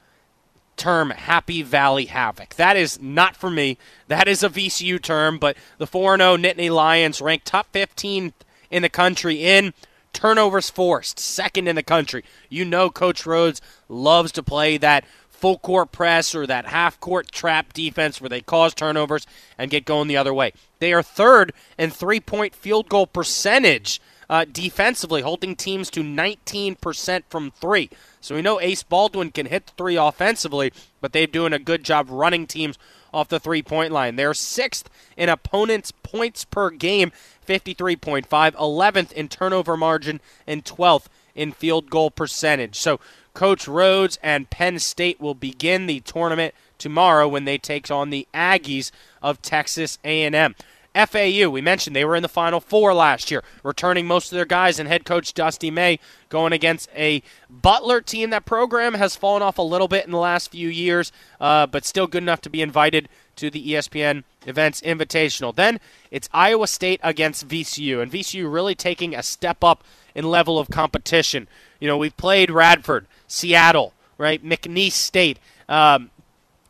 term 0.77 1.11
Happy 1.11 1.61
Valley 1.61 2.05
Havoc. 2.05 2.55
That 2.55 2.77
is 2.77 2.99
not 3.01 3.35
for 3.35 3.49
me. 3.49 3.77
That 4.07 4.27
is 4.27 4.41
a 4.41 4.49
VCU 4.49 5.01
term, 5.01 5.37
but 5.37 5.57
the 5.77 5.87
4 5.87 6.17
0 6.17 6.37
Nittany 6.37 6.71
Lions 6.71 7.21
ranked 7.21 7.45
top 7.45 7.67
15 7.71 8.33
in 8.71 8.81
the 8.81 8.89
country 8.89 9.43
in 9.43 9.73
turnovers 10.13 10.69
forced, 10.69 11.19
second 11.19 11.67
in 11.67 11.75
the 11.75 11.83
country. 11.83 12.23
You 12.49 12.65
know 12.65 12.89
Coach 12.89 13.25
Rhodes 13.25 13.61
loves 13.87 14.31
to 14.33 14.43
play 14.43 14.77
that 14.77 15.05
full 15.41 15.57
court 15.57 15.91
press 15.91 16.35
or 16.35 16.45
that 16.45 16.67
half 16.67 16.99
court 16.99 17.31
trap 17.31 17.73
defense 17.73 18.21
where 18.21 18.29
they 18.29 18.41
cause 18.41 18.75
turnovers 18.75 19.25
and 19.57 19.71
get 19.71 19.85
going 19.85 20.07
the 20.07 20.15
other 20.15 20.33
way. 20.33 20.53
They 20.79 20.93
are 20.93 21.01
third 21.03 21.51
in 21.77 21.89
three 21.89 22.19
point 22.19 22.53
field 22.53 22.87
goal 22.87 23.07
percentage 23.07 23.99
uh, 24.29 24.45
defensively, 24.49 25.21
holding 25.21 25.57
teams 25.57 25.89
to 25.89 26.01
19% 26.01 27.23
from 27.27 27.51
three. 27.51 27.89
So 28.21 28.35
we 28.35 28.41
know 28.41 28.61
Ace 28.61 28.83
Baldwin 28.83 29.31
can 29.31 29.47
hit 29.47 29.65
the 29.65 29.73
three 29.75 29.97
offensively, 29.97 30.71
but 31.01 31.11
they're 31.11 31.27
doing 31.27 31.51
a 31.51 31.59
good 31.59 31.83
job 31.83 32.07
running 32.09 32.47
teams 32.47 32.77
off 33.13 33.27
the 33.27 33.39
three 33.41 33.61
point 33.61 33.91
line. 33.91 34.15
They're 34.15 34.33
sixth 34.33 34.89
in 35.17 35.27
opponents' 35.27 35.91
points 35.91 36.45
per 36.45 36.69
game, 36.69 37.11
53.5, 37.45 38.25
11th 38.27 39.11
in 39.11 39.27
turnover 39.27 39.75
margin, 39.75 40.21
and 40.47 40.63
12th 40.63 41.07
in 41.35 41.51
field 41.51 41.89
goal 41.89 42.11
percentage. 42.11 42.77
So, 42.77 42.99
Coach 43.33 43.67
Rhodes 43.67 44.19
and 44.21 44.49
Penn 44.49 44.79
State 44.79 45.19
will 45.19 45.33
begin 45.33 45.85
the 45.85 45.99
tournament 46.01 46.53
tomorrow 46.77 47.27
when 47.27 47.45
they 47.45 47.57
take 47.57 47.89
on 47.89 48.09
the 48.09 48.27
Aggies 48.33 48.91
of 49.21 49.41
Texas 49.41 49.99
A&M. 50.03 50.55
FAU, 50.93 51.49
we 51.49 51.61
mentioned 51.61 51.95
they 51.95 52.03
were 52.03 52.17
in 52.17 52.21
the 52.21 52.27
Final 52.27 52.59
Four 52.59 52.93
last 52.93 53.31
year, 53.31 53.43
returning 53.63 54.05
most 54.05 54.31
of 54.31 54.35
their 54.35 54.45
guys, 54.45 54.77
and 54.77 54.89
head 54.89 55.05
coach 55.05 55.33
Dusty 55.33 55.71
May 55.71 55.99
going 56.27 56.51
against 56.51 56.89
a 56.93 57.23
Butler 57.49 58.01
team. 58.01 58.29
That 58.31 58.45
program 58.45 58.95
has 58.95 59.15
fallen 59.15 59.41
off 59.41 59.57
a 59.57 59.61
little 59.61 59.87
bit 59.87 60.03
in 60.03 60.11
the 60.11 60.17
last 60.17 60.51
few 60.51 60.67
years, 60.67 61.13
uh, 61.39 61.65
but 61.67 61.85
still 61.85 62.07
good 62.07 62.23
enough 62.23 62.41
to 62.41 62.49
be 62.49 62.61
invited 62.61 63.07
to 63.41 63.49
the 63.49 63.73
ESPN 63.73 64.23
Events 64.45 64.81
Invitational. 64.81 65.53
Then 65.53 65.79
it's 66.11 66.29
Iowa 66.31 66.67
State 66.67 66.99
against 67.03 67.47
VCU, 67.47 68.01
and 68.01 68.11
VCU 68.11 68.51
really 68.51 68.75
taking 68.75 69.15
a 69.15 69.23
step 69.23 69.63
up 69.63 69.83
in 70.13 70.29
level 70.29 70.59
of 70.59 70.69
competition. 70.69 71.47
You 71.79 71.87
know, 71.87 71.97
we've 71.97 72.15
played 72.15 72.51
Radford, 72.51 73.07
Seattle, 73.27 73.93
right, 74.17 74.43
McNeese 74.45 74.91
State. 74.91 75.39
Um, 75.67 76.11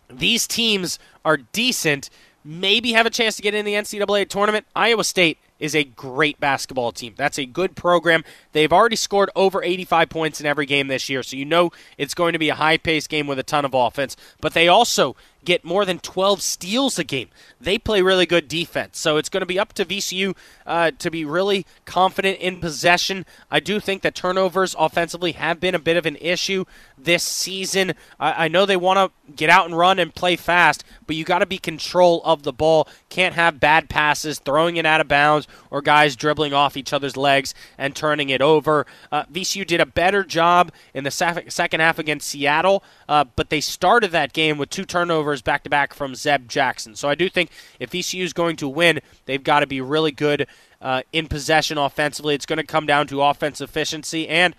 these 0.10 0.47
teams 0.47 0.97
are 1.25 1.38
decent 1.38 2.10
maybe 2.43 2.93
have 2.93 3.05
a 3.05 3.10
chance 3.10 3.36
to 3.36 3.41
get 3.41 3.53
in 3.53 3.65
the 3.65 3.73
NCAA 3.73 4.27
tournament. 4.27 4.65
Iowa 4.75 5.03
State 5.03 5.38
is 5.60 5.75
a 5.75 5.84
great 5.84 6.39
basketball 6.39 6.91
team. 6.91 7.13
That's 7.15 7.38
a 7.38 7.45
good 7.45 7.75
program. 7.75 8.23
They've 8.51 8.73
already 8.73 8.95
scored 8.95 9.29
over 9.36 9.63
85 9.63 10.10
points 10.10 10.39
in 10.39 10.47
every 10.47 10.65
game 10.65 10.88
this 10.88 11.07
year, 11.07 11.21
so 11.21 11.38
you 11.38 11.45
know 11.45 11.71
it's 11.97 12.15
going 12.15 12.34
to 12.34 12.39
be 12.39 12.49
a 12.49 12.55
high 12.55 12.77
paced 12.77 13.10
game 13.10 13.27
with 13.27 13.38
a 13.38 13.43
ton 13.43 13.65
of 13.65 13.73
offense. 13.73 14.17
But 14.39 14.53
they 14.53 14.67
also 14.67 15.15
get 15.43 15.63
more 15.63 15.86
than 15.86 15.99
12 15.99 16.41
steals 16.41 16.99
a 16.99 17.04
game. 17.04 17.30
They 17.60 17.77
play 17.77 18.01
really 18.01 18.25
good 18.25 18.47
defense. 18.47 18.99
So 18.99 19.17
it's 19.17 19.30
going 19.30 19.41
to 19.41 19.47
be 19.47 19.60
up 19.60 19.73
to 19.73 19.86
VCU 19.86 20.36
uh, 20.65 20.91
to 20.99 21.12
be 21.12 21.25
really 21.25 21.65
confident 21.86 22.39
in 22.39 22.60
possession. 22.60 23.25
I 23.49 23.60
do 23.60 23.80
think 23.80 24.01
that 24.01 24.15
turnovers 24.15 24.75
offensively 24.77 25.34
have 25.34 25.60
been 25.60 25.75
a 25.75 25.80
bit 25.80 25.97
of 25.97 26.06
an 26.06 26.17
issue 26.17 26.65
this 26.97 27.23
season. 27.23 27.93
I, 28.19 28.45
I 28.45 28.47
know 28.47 28.65
they 28.65 28.77
want 28.77 28.97
to 28.97 29.32
get 29.34 29.49
out 29.49 29.65
and 29.65 29.77
run 29.77 29.99
and 29.99 30.13
play 30.13 30.36
fast, 30.36 30.84
but 31.12 31.17
you 31.17 31.26
got 31.26 31.39
to 31.39 31.45
be 31.45 31.58
control 31.58 32.21
of 32.24 32.43
the 32.43 32.54
ball. 32.54 32.88
Can't 33.10 33.36
have 33.36 33.60
bad 33.60 33.89
passes, 33.89 34.39
throwing 34.39 34.78
it 34.78 34.86
out 34.86 35.02
of 35.02 35.10
bounds, 35.10 35.45
or 35.69 35.82
guys 35.82 36.15
dribbling 36.15 36.54
off 36.54 36.78
each 36.78 36.93
other's 36.93 37.17
legs 37.17 37.54
and 37.78 37.93
turning 37.93 38.30
it 38.30 38.41
over. 38.41 38.86
Uh, 39.12 39.26
VCU 39.26 39.67
did 39.67 39.82
a 39.82 39.86
better 39.86 40.24
job 40.24 40.71
in 40.93 41.04
the 41.04 41.12
second 41.12 41.82
half 41.82 42.00
against 42.00 42.30
Seattle, 42.30 42.82
uh, 43.10 43.26
but 43.36 43.50
they 43.50 43.60
started 43.60 44.12
that 44.12 44.32
game 44.32 44.58
with 44.58 44.69
two 44.69 44.86
turnovers 44.86 45.41
back 45.41 45.65
to 45.65 45.69
back 45.69 45.93
from 45.93 46.15
Zeb 46.15 46.47
Jackson. 46.47 46.95
So 46.95 47.10
I 47.10 47.15
do 47.15 47.28
think 47.28 47.50
if 47.78 47.89
VCU 47.89 48.24
is 48.24 48.32
going 48.32 48.56
to 48.56 48.69
win, 48.69 49.02
they've 49.26 49.43
got 49.43 49.60
to 49.60 49.67
be 49.67 49.82
really 49.82 50.13
good 50.13 50.47
uh, 50.82 51.02
in 51.12 51.28
possession 51.28 51.78
offensively. 51.78 52.36
It's 52.36 52.45
going 52.45 52.56
to 52.56 52.63
come 52.63 52.86
down 52.86 53.08
to 53.08 53.21
offense 53.21 53.60
efficiency 53.60 54.30
and. 54.30 54.56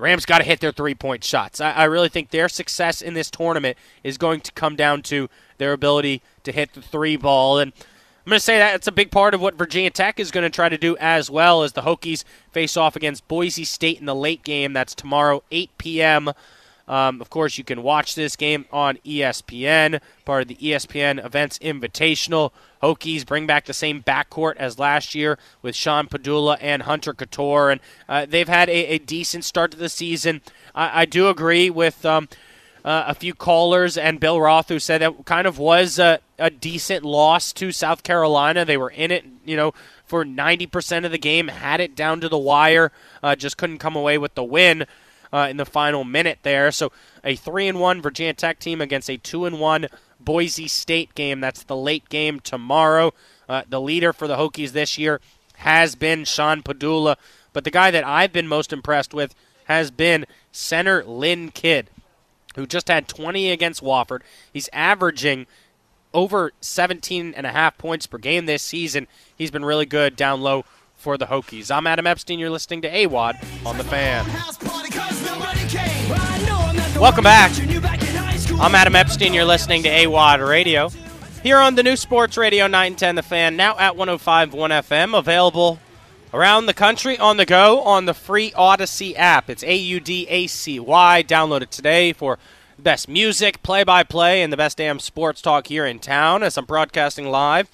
Rams 0.00 0.26
got 0.26 0.38
to 0.38 0.44
hit 0.44 0.60
their 0.60 0.72
three 0.72 0.94
point 0.94 1.22
shots. 1.22 1.60
I, 1.60 1.72
I, 1.72 1.84
really 1.84 2.08
think 2.08 2.30
their 2.30 2.48
success 2.48 3.02
in 3.02 3.14
this 3.14 3.30
tournament 3.30 3.76
is 4.02 4.18
going 4.18 4.40
to 4.40 4.52
come 4.52 4.76
down 4.76 5.02
to 5.02 5.28
their 5.58 5.72
ability 5.72 6.22
to 6.44 6.52
hit 6.52 6.72
the 6.72 6.82
three 6.82 7.16
ball. 7.16 7.58
And 7.58 7.72
I'm 7.74 8.30
going 8.30 8.36
to 8.36 8.44
say 8.44 8.58
that 8.58 8.74
it's 8.74 8.86
a 8.86 8.92
big 8.92 9.10
part 9.10 9.34
of 9.34 9.40
what 9.40 9.54
Virginia 9.54 9.90
Tech 9.90 10.18
is 10.18 10.30
going 10.30 10.44
to 10.44 10.50
try 10.50 10.68
to 10.68 10.78
do 10.78 10.96
as 10.98 11.30
well 11.30 11.62
as 11.62 11.72
the 11.72 11.82
Hokies 11.82 12.24
face 12.50 12.76
off 12.76 12.96
against 12.96 13.28
Boise 13.28 13.64
State 13.64 14.00
in 14.00 14.06
the 14.06 14.14
late 14.14 14.42
game. 14.42 14.72
That's 14.72 14.94
tomorrow, 14.94 15.42
8 15.50 15.70
p.m. 15.78 16.30
Um, 16.90 17.20
of 17.20 17.30
course, 17.30 17.56
you 17.56 17.62
can 17.62 17.84
watch 17.84 18.16
this 18.16 18.34
game 18.34 18.66
on 18.72 18.96
ESPN, 19.06 20.00
part 20.24 20.42
of 20.42 20.48
the 20.48 20.56
ESPN 20.56 21.24
Events 21.24 21.56
Invitational. 21.60 22.50
Hokies 22.82 23.24
bring 23.24 23.46
back 23.46 23.66
the 23.66 23.72
same 23.72 24.02
backcourt 24.02 24.56
as 24.56 24.76
last 24.76 25.14
year 25.14 25.38
with 25.62 25.76
Sean 25.76 26.08
Pedulla 26.08 26.58
and 26.60 26.82
Hunter 26.82 27.14
Cattoor, 27.14 27.70
and 27.70 27.80
uh, 28.08 28.26
they've 28.28 28.48
had 28.48 28.68
a, 28.68 28.86
a, 28.86 28.98
decent 28.98 29.44
start 29.44 29.70
to 29.70 29.76
the 29.76 29.88
season. 29.88 30.40
I, 30.74 31.02
I 31.02 31.04
do 31.04 31.28
agree 31.28 31.70
with. 31.70 32.04
Um, 32.04 32.28
uh, 32.82 33.04
a 33.08 33.14
few 33.14 33.34
callers 33.34 33.98
and 33.98 34.18
Bill 34.18 34.40
Roth 34.40 34.70
who 34.70 34.78
said 34.78 35.02
that 35.02 35.26
kind 35.26 35.46
of 35.46 35.58
was 35.58 35.98
a, 35.98 36.18
a, 36.38 36.48
decent 36.48 37.04
loss 37.04 37.52
to 37.52 37.72
South 37.72 38.02
Carolina. 38.02 38.64
They 38.64 38.78
were 38.78 38.88
in 38.88 39.10
it, 39.10 39.26
you 39.44 39.54
know, 39.54 39.74
for 40.06 40.24
90% 40.24 41.04
of 41.04 41.12
the 41.12 41.18
game, 41.18 41.48
had 41.48 41.80
it 41.80 41.94
down 41.94 42.22
to 42.22 42.28
the 42.30 42.38
wire, 42.38 42.90
uh, 43.22 43.36
just 43.36 43.58
couldn't 43.58 43.80
come 43.80 43.96
away 43.96 44.16
with 44.16 44.34
the 44.34 44.42
win 44.42 44.86
uh, 45.32 45.46
in 45.50 45.56
the 45.56 45.64
final 45.64 46.04
minute 46.04 46.38
there. 46.42 46.70
So 46.70 46.92
a 47.24 47.36
three 47.36 47.68
and 47.68 47.80
one 47.80 48.02
Virginia 48.02 48.34
Tech 48.34 48.58
team 48.58 48.80
against 48.80 49.10
a 49.10 49.16
two 49.16 49.44
and 49.44 49.60
one 49.60 49.86
Boise 50.18 50.68
State 50.68 51.14
game. 51.14 51.40
That's 51.40 51.62
the 51.62 51.76
late 51.76 52.08
game 52.08 52.40
tomorrow. 52.40 53.12
Uh, 53.48 53.62
the 53.68 53.80
leader 53.80 54.12
for 54.12 54.28
the 54.28 54.36
Hokies 54.36 54.72
this 54.72 54.98
year 54.98 55.20
has 55.56 55.94
been 55.94 56.24
Sean 56.24 56.62
Pedulla, 56.62 57.16
but 57.52 57.64
the 57.64 57.70
guy 57.70 57.90
that 57.90 58.04
I've 58.04 58.32
been 58.32 58.46
most 58.46 58.72
impressed 58.72 59.12
with 59.12 59.34
has 59.64 59.90
been 59.90 60.26
center 60.52 61.04
Lynn 61.04 61.50
Kidd, 61.50 61.90
who 62.56 62.66
just 62.66 62.88
had 62.88 63.08
20 63.08 63.50
against 63.50 63.82
Wofford. 63.82 64.22
He's 64.52 64.68
averaging 64.72 65.46
over 66.12 66.52
17 66.60 67.34
and 67.34 67.46
a 67.46 67.52
half 67.52 67.78
points 67.78 68.06
per 68.06 68.18
game 68.18 68.46
this 68.46 68.62
season. 68.62 69.06
He's 69.36 69.50
been 69.50 69.64
really 69.64 69.86
good 69.86 70.16
down 70.16 70.40
low 70.40 70.64
for 71.00 71.16
the 71.16 71.26
Hokies. 71.26 71.74
I'm 71.74 71.86
Adam 71.86 72.06
Epstein. 72.06 72.38
You're 72.38 72.50
listening 72.50 72.82
to 72.82 72.90
AWadd 72.90 73.66
on 73.66 73.78
the 73.78 73.84
fan. 73.84 74.26
Welcome 77.00 77.24
back. 77.24 77.50
I'm 78.60 78.74
Adam 78.74 78.94
Epstein. 78.94 79.32
You're 79.32 79.46
listening 79.46 79.82
to 79.84 79.88
AWadd 79.88 80.46
Radio. 80.46 80.90
Here 81.42 81.56
on 81.56 81.74
the 81.74 81.82
new 81.82 81.96
Sports 81.96 82.36
Radio 82.36 82.66
910 82.66 83.14
The 83.14 83.22
Fan, 83.22 83.56
now 83.56 83.78
at 83.78 83.94
105.1 83.94 84.50
FM, 84.50 85.18
available 85.18 85.80
around 86.34 86.66
the 86.66 86.74
country 86.74 87.18
on 87.18 87.38
the 87.38 87.46
go 87.46 87.80
on 87.80 88.04
the 88.04 88.12
free 88.12 88.50
Audacy 88.50 89.14
app. 89.16 89.48
It's 89.48 89.64
A 89.64 89.74
U 89.74 90.00
D 90.00 90.26
A 90.28 90.46
C 90.48 90.78
Y. 90.78 91.24
Download 91.26 91.62
it 91.62 91.70
today 91.70 92.12
for 92.12 92.38
best 92.78 93.08
music, 93.08 93.62
play 93.62 93.84
by 93.84 94.02
play, 94.02 94.42
and 94.42 94.52
the 94.52 94.58
best 94.58 94.76
damn 94.76 94.98
sports 94.98 95.40
talk 95.40 95.68
here 95.68 95.86
in 95.86 95.98
town 95.98 96.42
as 96.42 96.58
I'm 96.58 96.66
broadcasting 96.66 97.30
live 97.30 97.70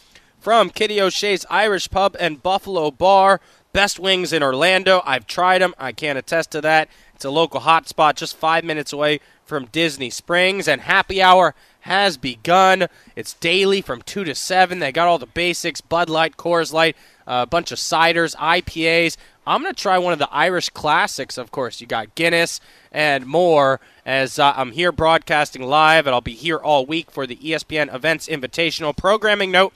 from 0.46 0.70
Kitty 0.70 1.00
O'Shea's 1.00 1.44
Irish 1.50 1.90
Pub 1.90 2.14
and 2.20 2.40
Buffalo 2.40 2.92
Bar. 2.92 3.40
Best 3.72 3.98
wings 3.98 4.32
in 4.32 4.44
Orlando. 4.44 5.02
I've 5.04 5.26
tried 5.26 5.60
them. 5.60 5.74
I 5.76 5.90
can't 5.90 6.20
attest 6.20 6.52
to 6.52 6.60
that. 6.60 6.88
It's 7.16 7.24
a 7.24 7.30
local 7.30 7.62
hotspot 7.62 8.14
just 8.14 8.36
five 8.36 8.62
minutes 8.62 8.92
away 8.92 9.18
from 9.44 9.66
Disney 9.72 10.08
Springs, 10.08 10.68
and 10.68 10.82
happy 10.82 11.20
hour 11.20 11.56
has 11.80 12.16
begun. 12.16 12.86
It's 13.16 13.32
daily 13.34 13.80
from 13.80 14.02
2 14.02 14.22
to 14.22 14.36
7. 14.36 14.78
They 14.78 14.92
got 14.92 15.08
all 15.08 15.18
the 15.18 15.26
basics 15.26 15.80
Bud 15.80 16.08
Light, 16.08 16.36
Coors 16.36 16.72
Light, 16.72 16.96
a 17.26 17.44
bunch 17.44 17.72
of 17.72 17.78
ciders, 17.78 18.36
IPAs. 18.36 19.16
I'm 19.48 19.62
going 19.62 19.74
to 19.74 19.82
try 19.82 19.98
one 19.98 20.12
of 20.12 20.20
the 20.20 20.30
Irish 20.30 20.68
classics, 20.68 21.38
of 21.38 21.50
course. 21.50 21.80
You 21.80 21.88
got 21.88 22.14
Guinness 22.14 22.60
and 22.92 23.26
more 23.26 23.80
as 24.04 24.38
uh, 24.38 24.52
I'm 24.56 24.70
here 24.70 24.92
broadcasting 24.92 25.62
live, 25.62 26.06
and 26.06 26.14
I'll 26.14 26.20
be 26.20 26.34
here 26.34 26.58
all 26.58 26.86
week 26.86 27.10
for 27.10 27.26
the 27.26 27.34
ESPN 27.34 27.92
Events 27.92 28.28
Invitational. 28.28 28.96
Programming 28.96 29.50
note 29.50 29.74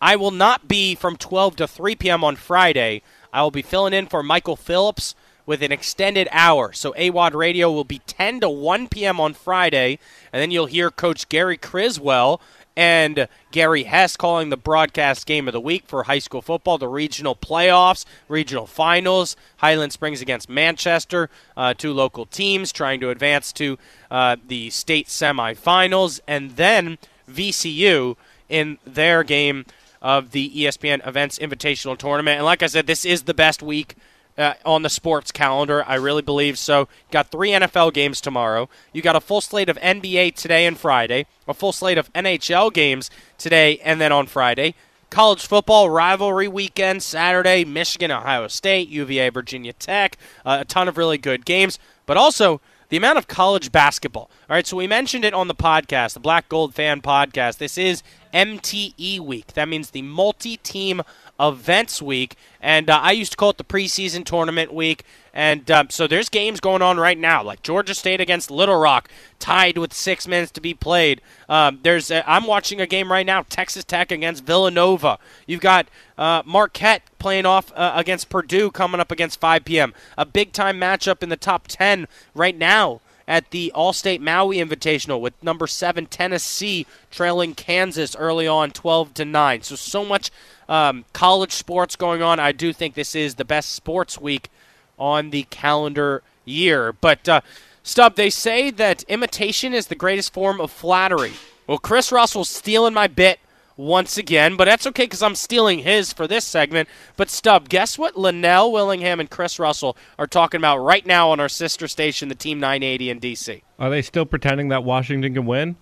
I 0.00 0.16
will 0.16 0.30
not 0.30 0.66
be 0.66 0.94
from 0.94 1.16
12 1.16 1.56
to 1.56 1.68
3 1.68 1.94
p.m. 1.96 2.24
on 2.24 2.36
Friday. 2.36 3.02
I 3.32 3.42
will 3.42 3.50
be 3.50 3.62
filling 3.62 3.92
in 3.92 4.06
for 4.06 4.22
Michael 4.22 4.56
Phillips 4.56 5.14
with 5.44 5.62
an 5.62 5.72
extended 5.72 6.28
hour. 6.30 6.72
So 6.72 6.92
AWadd 6.92 7.34
Radio 7.34 7.70
will 7.70 7.84
be 7.84 8.00
10 8.06 8.40
to 8.40 8.48
1 8.48 8.88
p.m. 8.88 9.20
on 9.20 9.34
Friday, 9.34 9.98
and 10.32 10.40
then 10.40 10.50
you'll 10.50 10.66
hear 10.66 10.90
Coach 10.90 11.28
Gary 11.28 11.56
Criswell 11.56 12.40
and 12.76 13.28
Gary 13.50 13.82
Hess 13.82 14.16
calling 14.16 14.48
the 14.48 14.56
broadcast 14.56 15.26
game 15.26 15.48
of 15.48 15.52
the 15.52 15.60
week 15.60 15.84
for 15.86 16.04
high 16.04 16.20
school 16.20 16.40
football, 16.40 16.78
the 16.78 16.88
regional 16.88 17.34
playoffs, 17.34 18.04
regional 18.28 18.66
finals, 18.66 19.36
Highland 19.58 19.92
Springs 19.92 20.22
against 20.22 20.48
Manchester, 20.48 21.28
uh, 21.56 21.74
two 21.74 21.92
local 21.92 22.26
teams 22.26 22.72
trying 22.72 23.00
to 23.00 23.10
advance 23.10 23.52
to 23.54 23.76
uh, 24.10 24.36
the 24.46 24.70
state 24.70 25.08
semifinals, 25.08 26.20
and 26.26 26.52
then 26.52 26.96
VCU 27.28 28.16
in 28.48 28.78
their 28.86 29.22
game 29.24 29.66
of 30.02 30.30
the 30.30 30.50
ESPN 30.50 31.06
Events 31.06 31.38
Invitational 31.38 31.96
Tournament. 31.96 32.36
And 32.36 32.44
like 32.44 32.62
I 32.62 32.66
said, 32.66 32.86
this 32.86 33.04
is 33.04 33.24
the 33.24 33.34
best 33.34 33.62
week 33.62 33.96
uh, 34.38 34.54
on 34.64 34.82
the 34.82 34.88
sports 34.88 35.30
calendar. 35.30 35.84
I 35.86 35.96
really 35.96 36.22
believe 36.22 36.58
so. 36.58 36.88
Got 37.10 37.30
three 37.30 37.50
NFL 37.50 37.92
games 37.92 38.20
tomorrow. 38.20 38.68
You 38.92 39.02
got 39.02 39.16
a 39.16 39.20
full 39.20 39.40
slate 39.40 39.68
of 39.68 39.76
NBA 39.78 40.34
today 40.34 40.66
and 40.66 40.78
Friday, 40.78 41.26
a 41.46 41.54
full 41.54 41.72
slate 41.72 41.98
of 41.98 42.12
NHL 42.12 42.72
games 42.72 43.10
today 43.38 43.78
and 43.84 44.00
then 44.00 44.12
on 44.12 44.26
Friday. 44.26 44.74
College 45.10 45.44
football 45.44 45.90
rivalry 45.90 46.46
weekend 46.46 47.02
Saturday, 47.02 47.64
Michigan, 47.64 48.12
Ohio 48.12 48.46
State, 48.46 48.88
UVA, 48.88 49.28
Virginia 49.30 49.72
Tech, 49.72 50.16
uh, 50.46 50.58
a 50.60 50.64
ton 50.64 50.86
of 50.88 50.96
really 50.96 51.18
good 51.18 51.44
games, 51.44 51.80
but 52.06 52.16
also 52.16 52.60
the 52.90 52.96
amount 52.96 53.18
of 53.18 53.26
college 53.26 53.72
basketball. 53.72 54.30
All 54.48 54.54
right, 54.54 54.66
so 54.66 54.76
we 54.76 54.86
mentioned 54.86 55.24
it 55.24 55.34
on 55.34 55.48
the 55.48 55.54
podcast, 55.54 56.14
the 56.14 56.20
Black 56.20 56.48
Gold 56.48 56.74
Fan 56.74 57.00
podcast. 57.00 57.58
This 57.58 57.76
is 57.76 58.04
MTE 58.32 59.20
week. 59.20 59.54
That 59.54 59.68
means 59.68 59.90
the 59.90 60.02
multi 60.02 60.56
team 60.56 61.02
events 61.38 62.02
week, 62.02 62.36
and 62.60 62.90
uh, 62.90 62.98
I 62.98 63.12
used 63.12 63.32
to 63.32 63.36
call 63.36 63.50
it 63.50 63.58
the 63.58 63.64
preseason 63.64 64.24
tournament 64.24 64.72
week. 64.72 65.04
And 65.32 65.70
um, 65.70 65.90
so 65.90 66.06
there's 66.06 66.28
games 66.28 66.58
going 66.58 66.82
on 66.82 66.98
right 66.98 67.16
now, 67.16 67.42
like 67.42 67.62
Georgia 67.62 67.94
State 67.94 68.20
against 68.20 68.50
Little 68.50 68.76
Rock, 68.76 69.08
tied 69.38 69.78
with 69.78 69.92
six 69.92 70.26
minutes 70.26 70.50
to 70.52 70.60
be 70.60 70.74
played. 70.74 71.20
Um, 71.48 71.78
there's 71.82 72.10
a, 72.10 72.28
I'm 72.28 72.46
watching 72.46 72.80
a 72.80 72.86
game 72.86 73.12
right 73.12 73.24
now, 73.24 73.44
Texas 73.48 73.84
Tech 73.84 74.10
against 74.10 74.44
Villanova. 74.44 75.18
You've 75.46 75.60
got 75.60 75.86
uh, 76.18 76.42
Marquette 76.44 77.02
playing 77.18 77.46
off 77.46 77.72
uh, 77.76 77.92
against 77.94 78.28
Purdue 78.28 78.70
coming 78.72 79.00
up 79.00 79.12
against 79.12 79.40
5 79.40 79.64
p.m. 79.64 79.94
A 80.18 80.26
big 80.26 80.52
time 80.52 80.80
matchup 80.80 81.22
in 81.22 81.28
the 81.28 81.36
top 81.36 81.68
10 81.68 82.08
right 82.34 82.56
now 82.56 83.00
at 83.28 83.50
the 83.50 83.70
All-State 83.72 84.20
Maui 84.20 84.56
Invitational 84.56 85.20
with 85.20 85.34
number 85.42 85.66
seven 85.66 86.06
Tennessee 86.06 86.86
trailing 87.10 87.54
Kansas 87.54 88.16
early 88.16 88.46
on, 88.46 88.70
12 88.70 89.14
to 89.14 89.24
nine. 89.24 89.62
So 89.62 89.76
so 89.76 90.04
much 90.04 90.30
um, 90.68 91.04
college 91.12 91.52
sports 91.52 91.96
going 91.96 92.22
on. 92.22 92.38
I 92.40 92.52
do 92.52 92.72
think 92.72 92.94
this 92.94 93.14
is 93.14 93.36
the 93.36 93.44
best 93.44 93.74
sports 93.74 94.18
week 94.18 94.50
on 94.98 95.30
the 95.30 95.44
calendar 95.44 96.22
year. 96.44 96.92
But 96.92 97.28
uh, 97.28 97.40
Stub, 97.82 98.16
they 98.16 98.30
say 98.30 98.70
that 98.70 99.02
imitation 99.04 99.74
is 99.74 99.86
the 99.86 99.94
greatest 99.94 100.32
form 100.32 100.60
of 100.60 100.70
flattery. 100.70 101.32
Well, 101.66 101.78
Chris 101.78 102.12
Russell's 102.12 102.50
stealing 102.50 102.94
my 102.94 103.06
bit 103.06 103.40
once 103.80 104.18
again, 104.18 104.56
but 104.56 104.66
that's 104.66 104.86
okay 104.86 105.04
because 105.04 105.22
I'm 105.22 105.34
stealing 105.34 105.80
his 105.80 106.12
for 106.12 106.26
this 106.26 106.44
segment. 106.44 106.88
But 107.16 107.30
Stub, 107.30 107.68
guess 107.68 107.98
what 107.98 108.16
Linnell 108.16 108.70
Willingham 108.70 109.18
and 109.20 109.30
Chris 109.30 109.58
Russell 109.58 109.96
are 110.18 110.26
talking 110.26 110.58
about 110.58 110.78
right 110.78 111.04
now 111.04 111.30
on 111.30 111.40
our 111.40 111.48
sister 111.48 111.88
station, 111.88 112.28
the 112.28 112.34
Team 112.34 112.60
980 112.60 113.10
in 113.10 113.20
DC? 113.20 113.62
Are 113.78 113.90
they 113.90 114.02
still 114.02 114.26
pretending 114.26 114.68
that 114.68 114.84
Washington 114.84 115.34
can 115.34 115.46
win? 115.46 115.76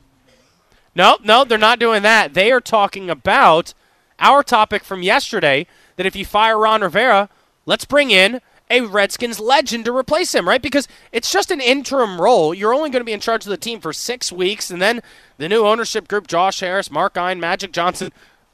No, 0.95 1.19
no, 1.23 1.45
they're 1.45 1.59
not 1.59 1.79
doing 1.79 2.03
that. 2.03 2.35
They 2.35 2.51
are 2.53 2.61
talking 2.61 3.11
about 3.11 3.75
our 4.19 4.43
topic 4.43 4.85
from 4.85 5.03
yesterday 5.03 5.67
that 5.97 6.07
if 6.07 6.17
you 6.17 6.25
fire 6.25 6.59
Ron 6.59 6.83
Rivera, 6.83 7.29
let's 7.67 7.85
bring 7.85 8.11
in 8.11 8.41
a 8.70 8.83
Redskins 8.83 9.40
legend 9.40 9.85
to 9.87 9.96
replace 9.96 10.35
him, 10.35 10.48
right? 10.48 10.61
Because 10.62 10.88
it's 11.12 11.31
just 11.31 11.50
an 11.50 11.61
interim 11.61 12.20
role. 12.20 12.52
You're 12.52 12.74
only 12.74 12.90
going 12.90 13.00
to 13.00 13.07
be 13.07 13.12
in 13.12 13.20
charge 13.20 13.44
of 13.44 13.50
the 13.50 13.57
team 13.57 13.81
for 13.81 13.92
six 13.92 14.31
weeks, 14.31 14.70
and 14.70 14.81
then 14.81 15.00
the 15.38 15.48
new 15.48 15.64
ownership 15.64 16.09
group, 16.09 16.26
Josh 16.26 16.61
Harris, 16.61 16.90
Mark 16.90 17.16
Ein, 17.16 17.40
Magic 17.40 17.72
Johnson, 17.72 18.12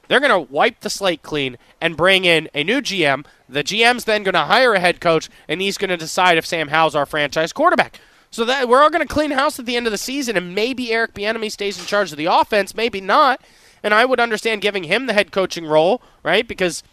they're 0.09 0.21
going 0.21 0.31
to 0.31 0.53
wipe 0.53 0.81
the 0.81 0.91
slate 0.91 1.23
clean 1.23 1.57
and 1.81 1.97
bring 1.97 2.25
in 2.25 2.49
a 2.55 2.63
new 2.63 2.81
GM. 2.81 3.25
The 3.49 3.65
GM's 3.65 4.05
then 4.05 4.23
going 4.23 4.35
to 4.35 4.41
hire 4.41 4.75
a 4.75 4.81
head 4.81 5.01
coach, 5.01 5.29
and 5.49 5.61
he's 5.61 5.79
going 5.79 5.91
to 5.91 5.97
decide 5.97 6.39
if 6.39 6.47
Sam 6.47 6.69
Howell's 6.69 6.95
our 6.95 7.07
franchise 7.07 7.53
quarterback. 7.53 8.01
So 8.31 8.45
that 8.45 8.69
we're 8.69 8.83
all 8.83 8.91
going 8.91 9.07
to 9.07 9.13
clean 9.13 9.31
house 9.31 9.59
at 9.59 9.67
the 9.67 9.77
end 9.77 9.87
of 9.87 9.93
the 9.93 9.99
season, 9.99 10.37
and 10.37 10.55
maybe 10.55 10.93
Eric 10.93 11.15
Bieniemy 11.15 11.51
stays 11.51 11.79
in 11.79 11.87
charge 11.87 12.11
of 12.13 12.19
the 12.19 12.27
offense, 12.27 12.75
maybe 12.75 13.01
not. 13.01 13.41
And 13.83 13.95
I 13.95 14.05
would 14.05 14.19
understand 14.19 14.63
giving 14.63 14.85
him 14.85 15.07
the 15.07 15.13
head 15.13 15.31
coaching 15.31 15.67
role, 15.67 16.03
right? 16.23 16.47
Because– 16.47 16.83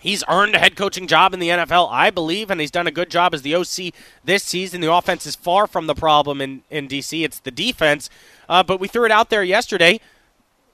He's 0.00 0.22
earned 0.28 0.54
a 0.54 0.58
head 0.58 0.76
coaching 0.76 1.06
job 1.06 1.34
in 1.34 1.40
the 1.40 1.48
NFL, 1.48 1.88
I 1.90 2.10
believe, 2.10 2.50
and 2.50 2.60
he's 2.60 2.70
done 2.70 2.86
a 2.86 2.92
good 2.92 3.10
job 3.10 3.34
as 3.34 3.42
the 3.42 3.54
OC 3.54 3.92
this 4.24 4.44
season. 4.44 4.80
The 4.80 4.92
offense 4.92 5.26
is 5.26 5.34
far 5.34 5.66
from 5.66 5.86
the 5.86 5.94
problem 5.94 6.40
in, 6.40 6.62
in 6.70 6.86
D.C., 6.86 7.24
it's 7.24 7.40
the 7.40 7.50
defense. 7.50 8.08
Uh, 8.48 8.62
but 8.62 8.80
we 8.80 8.88
threw 8.88 9.04
it 9.04 9.10
out 9.10 9.30
there 9.30 9.42
yesterday. 9.42 10.00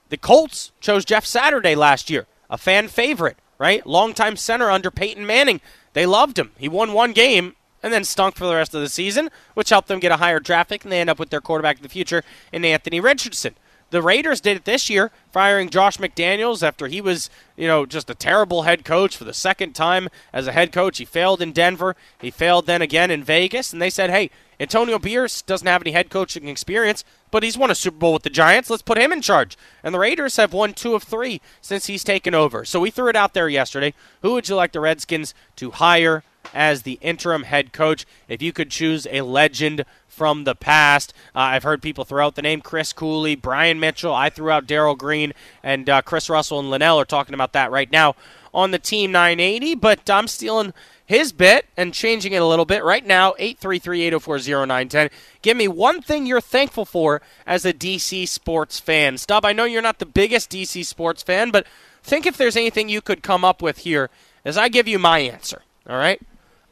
The 0.09 0.17
Colts 0.17 0.71
chose 0.79 1.05
Jeff 1.05 1.25
Saturday 1.25 1.75
last 1.75 2.09
year, 2.09 2.27
a 2.49 2.57
fan 2.57 2.87
favorite, 2.87 3.37
right? 3.57 3.85
Longtime 3.85 4.37
center 4.37 4.69
under 4.69 4.91
Peyton 4.91 5.25
Manning. 5.25 5.61
They 5.93 6.05
loved 6.05 6.37
him. 6.37 6.51
He 6.57 6.69
won 6.69 6.93
one 6.93 7.11
game 7.11 7.55
and 7.81 7.93
then 7.93 8.03
stunk 8.03 8.35
for 8.35 8.45
the 8.45 8.55
rest 8.55 8.73
of 8.73 8.81
the 8.81 8.89
season, 8.89 9.29
which 9.53 9.69
helped 9.69 9.87
them 9.87 9.99
get 9.99 10.11
a 10.11 10.17
higher 10.17 10.39
draft 10.39 10.69
pick, 10.69 10.83
and 10.83 10.91
they 10.91 10.99
end 10.99 11.09
up 11.09 11.19
with 11.19 11.29
their 11.29 11.41
quarterback 11.41 11.77
of 11.77 11.83
the 11.83 11.89
future 11.89 12.23
in 12.51 12.65
Anthony 12.65 12.99
Richardson. 12.99 13.55
The 13.95 14.01
Raiders 14.01 14.41
did 14.41 14.57
it 14.57 14.65
this 14.65 14.89
year, 14.89 15.09
firing 15.31 15.69
Josh 15.69 15.95
McDaniels 15.99 16.61
after 16.61 16.87
he 16.87 16.99
was, 16.99 17.29
you 17.55 17.65
know, 17.65 17.85
just 17.85 18.09
a 18.09 18.13
terrible 18.13 18.63
head 18.63 18.83
coach 18.83 19.15
for 19.15 19.23
the 19.23 19.33
second 19.33 19.71
time 19.71 20.09
as 20.33 20.47
a 20.47 20.51
head 20.51 20.73
coach. 20.73 20.97
He 20.97 21.05
failed 21.05 21.41
in 21.41 21.53
Denver. 21.53 21.95
He 22.19 22.29
failed 22.29 22.65
then 22.65 22.81
again 22.81 23.09
in 23.09 23.23
Vegas. 23.23 23.71
And 23.71 23.81
they 23.81 23.89
said, 23.89 24.09
hey, 24.09 24.31
Antonio 24.59 24.99
Pierce 24.99 25.41
doesn't 25.41 25.65
have 25.65 25.81
any 25.81 25.93
head 25.93 26.09
coaching 26.09 26.49
experience, 26.49 27.05
but 27.31 27.41
he's 27.41 27.57
won 27.57 27.71
a 27.71 27.75
Super 27.75 27.95
Bowl 27.95 28.11
with 28.11 28.23
the 28.23 28.29
Giants. 28.29 28.69
Let's 28.69 28.81
put 28.81 28.97
him 28.97 29.13
in 29.13 29.21
charge. 29.21 29.57
And 29.81 29.95
the 29.95 29.99
Raiders 29.99 30.35
have 30.35 30.51
won 30.51 30.73
two 30.73 30.93
of 30.93 31.03
three 31.03 31.39
since 31.61 31.85
he's 31.85 32.03
taken 32.03 32.35
over. 32.35 32.65
So 32.65 32.81
we 32.81 32.91
threw 32.91 33.07
it 33.07 33.15
out 33.15 33.33
there 33.33 33.47
yesterday. 33.47 33.93
Who 34.23 34.33
would 34.33 34.49
you 34.49 34.57
like 34.57 34.73
the 34.73 34.81
Redskins 34.81 35.33
to 35.55 35.71
hire 35.71 36.25
as 36.53 36.81
the 36.81 36.99
interim 36.99 37.43
head 37.43 37.71
coach? 37.71 38.05
If 38.27 38.41
you 38.41 38.51
could 38.51 38.71
choose 38.71 39.07
a 39.09 39.21
legend 39.21 39.85
from 40.15 40.45
the 40.45 40.55
past. 40.55 41.13
Uh, 41.35 41.39
I've 41.39 41.63
heard 41.63 41.81
people 41.81 42.05
throw 42.05 42.25
out 42.25 42.35
the 42.35 42.41
name 42.41 42.61
Chris 42.61 42.93
Cooley, 42.93 43.35
Brian 43.35 43.79
Mitchell. 43.79 44.13
I 44.13 44.29
threw 44.29 44.49
out 44.49 44.65
Darrell 44.65 44.95
Green, 44.95 45.33
and 45.61 45.89
uh, 45.89 46.01
Chris 46.01 46.29
Russell 46.29 46.59
and 46.59 46.69
Linnell 46.69 46.99
are 46.99 47.05
talking 47.05 47.33
about 47.33 47.53
that 47.53 47.71
right 47.71 47.91
now 47.91 48.15
on 48.53 48.71
the 48.71 48.79
Team 48.79 49.11
980. 49.11 49.75
But 49.75 50.09
I'm 50.09 50.27
stealing 50.27 50.73
his 51.05 51.31
bit 51.31 51.65
and 51.77 51.93
changing 51.93 52.33
it 52.33 52.41
a 52.41 52.45
little 52.45 52.65
bit 52.65 52.83
right 52.83 53.05
now 53.05 53.33
833-804-0910 53.33 55.11
give 55.43 55.55
me 55.55 55.67
one 55.67 56.01
thing 56.01 56.25
you're 56.25 56.41
thankful 56.41 56.83
for 56.83 57.21
as 57.45 57.63
a 57.63 57.71
dc 57.71 58.27
sports 58.27 58.79
fan 58.79 59.17
stub 59.19 59.45
i 59.45 59.53
know 59.53 59.65
you're 59.65 59.83
not 59.83 59.99
the 59.99 60.05
biggest 60.05 60.49
dc 60.49 60.83
sports 60.83 61.21
fan 61.21 61.51
but 61.51 61.67
think 62.01 62.25
if 62.25 62.37
there's 62.37 62.57
anything 62.57 62.89
you 62.89 63.01
could 63.01 63.21
come 63.21 63.45
up 63.45 63.61
with 63.61 63.79
here 63.79 64.09
as 64.43 64.57
i 64.57 64.67
give 64.67 64.87
you 64.87 64.97
my 64.97 65.19
answer 65.19 65.61
all 65.87 65.97
right 65.97 66.19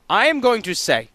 i 0.09 0.25
am 0.25 0.39
going 0.39 0.63
to 0.63 0.73
say 0.73 1.09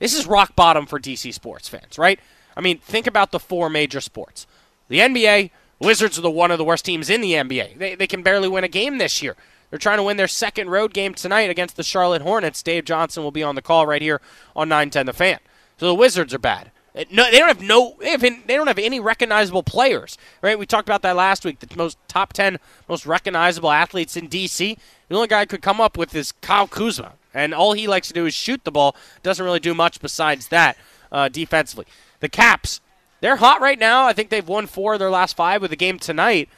this 0.00 0.12
is 0.12 0.26
rock 0.26 0.56
bottom 0.56 0.86
for 0.86 0.98
DC 0.98 1.32
sports 1.32 1.68
fans, 1.68 1.96
right? 1.96 2.18
I 2.56 2.60
mean, 2.60 2.78
think 2.78 3.06
about 3.06 3.30
the 3.30 3.38
four 3.38 3.70
major 3.70 4.00
sports. 4.00 4.46
The 4.88 4.98
NBA, 4.98 5.50
Wizards 5.78 6.18
are 6.18 6.22
the 6.22 6.30
one 6.30 6.50
of 6.50 6.58
the 6.58 6.64
worst 6.64 6.84
teams 6.84 7.08
in 7.08 7.20
the 7.20 7.32
NBA. 7.32 7.78
They, 7.78 7.94
they 7.94 8.06
can 8.06 8.22
barely 8.22 8.48
win 8.48 8.64
a 8.64 8.68
game 8.68 8.98
this 8.98 9.22
year. 9.22 9.36
They're 9.70 9.78
trying 9.78 9.98
to 9.98 10.02
win 10.02 10.16
their 10.16 10.28
second 10.28 10.68
road 10.68 10.92
game 10.92 11.14
tonight 11.14 11.48
against 11.48 11.76
the 11.76 11.82
Charlotte 11.82 12.22
Hornets. 12.22 12.62
Dave 12.62 12.84
Johnson 12.84 13.22
will 13.22 13.30
be 13.30 13.42
on 13.42 13.54
the 13.54 13.62
call 13.62 13.86
right 13.86 14.02
here 14.02 14.20
on 14.56 14.68
910 14.68 15.06
The 15.06 15.12
Fan. 15.12 15.38
So 15.78 15.86
the 15.86 15.94
Wizards 15.94 16.34
are 16.34 16.38
bad. 16.38 16.72
Uh, 16.94 17.04
no, 17.10 17.30
they 17.30 17.38
don't 17.38 17.48
have 17.48 17.62
no. 17.62 17.96
They, 18.00 18.10
have, 18.10 18.20
they 18.20 18.56
don't 18.56 18.66
have 18.66 18.78
any 18.78 18.98
recognizable 18.98 19.62
players, 19.62 20.18
right? 20.42 20.58
We 20.58 20.66
talked 20.66 20.88
about 20.88 21.02
that 21.02 21.14
last 21.14 21.44
week. 21.44 21.60
The 21.60 21.76
most 21.76 21.96
top 22.08 22.32
ten 22.32 22.58
most 22.88 23.06
recognizable 23.06 23.70
athletes 23.70 24.16
in 24.16 24.28
DC. 24.28 24.76
The 25.08 25.14
only 25.14 25.28
guy 25.28 25.40
I 25.40 25.46
could 25.46 25.62
come 25.62 25.80
up 25.80 25.96
with 25.96 26.14
is 26.16 26.32
Kyle 26.32 26.66
Kuzma, 26.66 27.12
and 27.34 27.54
all 27.54 27.72
he 27.72 27.86
likes 27.86 28.08
to 28.08 28.14
do 28.14 28.26
is 28.26 28.34
shoot 28.34 28.64
the 28.64 28.70
ball. 28.70 28.96
Doesn't 29.22 29.44
really 29.44 29.60
do 29.60 29.74
much 29.74 30.00
besides 30.00 30.48
that 30.48 30.76
uh, 31.12 31.28
defensively. 31.28 31.86
The 32.20 32.28
Caps, 32.28 32.80
they're 33.20 33.36
hot 33.36 33.60
right 33.60 33.78
now. 33.78 34.06
I 34.06 34.12
think 34.12 34.30
they've 34.30 34.46
won 34.46 34.66
four 34.66 34.94
of 34.94 34.98
their 34.98 35.10
last 35.10 35.36
five 35.36 35.62
with 35.62 35.72
a 35.72 35.76
game 35.76 35.98
tonight, 35.98 36.48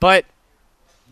but 0.00 0.24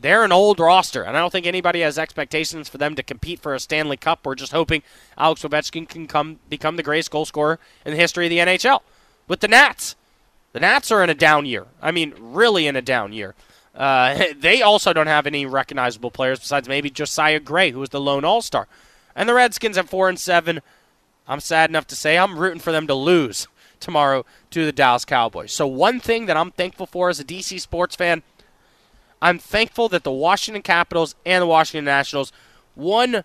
they're 0.00 0.24
an 0.24 0.32
old 0.32 0.58
roster, 0.58 1.02
and 1.02 1.16
I 1.16 1.20
don't 1.20 1.30
think 1.30 1.46
anybody 1.46 1.80
has 1.80 1.96
expectations 1.98 2.68
for 2.68 2.78
them 2.78 2.96
to 2.96 3.02
compete 3.02 3.40
for 3.40 3.54
a 3.54 3.60
Stanley 3.60 3.96
Cup. 3.96 4.20
We're 4.24 4.34
just 4.34 4.52
hoping 4.52 4.82
Alex 5.16 5.42
Ovechkin 5.42 5.88
can 5.88 6.06
come 6.08 6.40
become 6.48 6.76
the 6.76 6.82
greatest 6.82 7.10
goal 7.10 7.24
scorer 7.24 7.60
in 7.86 7.92
the 7.92 7.98
history 7.98 8.26
of 8.26 8.30
the 8.30 8.38
NHL. 8.38 8.80
With 9.28 9.40
the 9.40 9.48
Nats, 9.48 9.94
the 10.52 10.60
Nats 10.60 10.90
are 10.90 11.04
in 11.04 11.10
a 11.10 11.14
down 11.14 11.46
year. 11.46 11.66
I 11.80 11.92
mean, 11.92 12.14
really 12.18 12.66
in 12.66 12.74
a 12.74 12.82
down 12.82 13.12
year. 13.12 13.34
Uh, 13.74 14.24
they 14.36 14.60
also 14.60 14.92
don't 14.92 15.06
have 15.06 15.26
any 15.26 15.46
recognizable 15.46 16.10
players 16.10 16.40
besides 16.40 16.68
maybe 16.68 16.90
Josiah 16.90 17.40
Gray, 17.40 17.70
who 17.70 17.80
was 17.80 17.90
the 17.90 18.00
lone 18.00 18.24
All 18.24 18.42
Star. 18.42 18.66
And 19.14 19.28
the 19.28 19.34
Redskins 19.34 19.78
at 19.78 19.88
four 19.88 20.08
and 20.08 20.18
seven. 20.18 20.60
I'm 21.26 21.40
sad 21.40 21.70
enough 21.70 21.86
to 21.88 21.96
say 21.96 22.18
I'm 22.18 22.38
rooting 22.38 22.60
for 22.60 22.72
them 22.72 22.86
to 22.86 22.94
lose 22.94 23.46
tomorrow 23.78 24.24
to 24.50 24.64
the 24.64 24.72
Dallas 24.72 25.04
Cowboys. 25.04 25.52
So 25.52 25.66
one 25.66 26.00
thing 26.00 26.26
that 26.26 26.36
I'm 26.36 26.50
thankful 26.50 26.86
for 26.86 27.08
as 27.08 27.20
a 27.20 27.24
DC 27.24 27.60
sports 27.60 27.96
fan, 27.96 28.22
I'm 29.20 29.38
thankful 29.38 29.88
that 29.90 30.04
the 30.04 30.12
Washington 30.12 30.62
Capitals 30.62 31.14
and 31.24 31.42
the 31.42 31.46
Washington 31.46 31.84
Nationals 31.84 32.32
won 32.74 33.24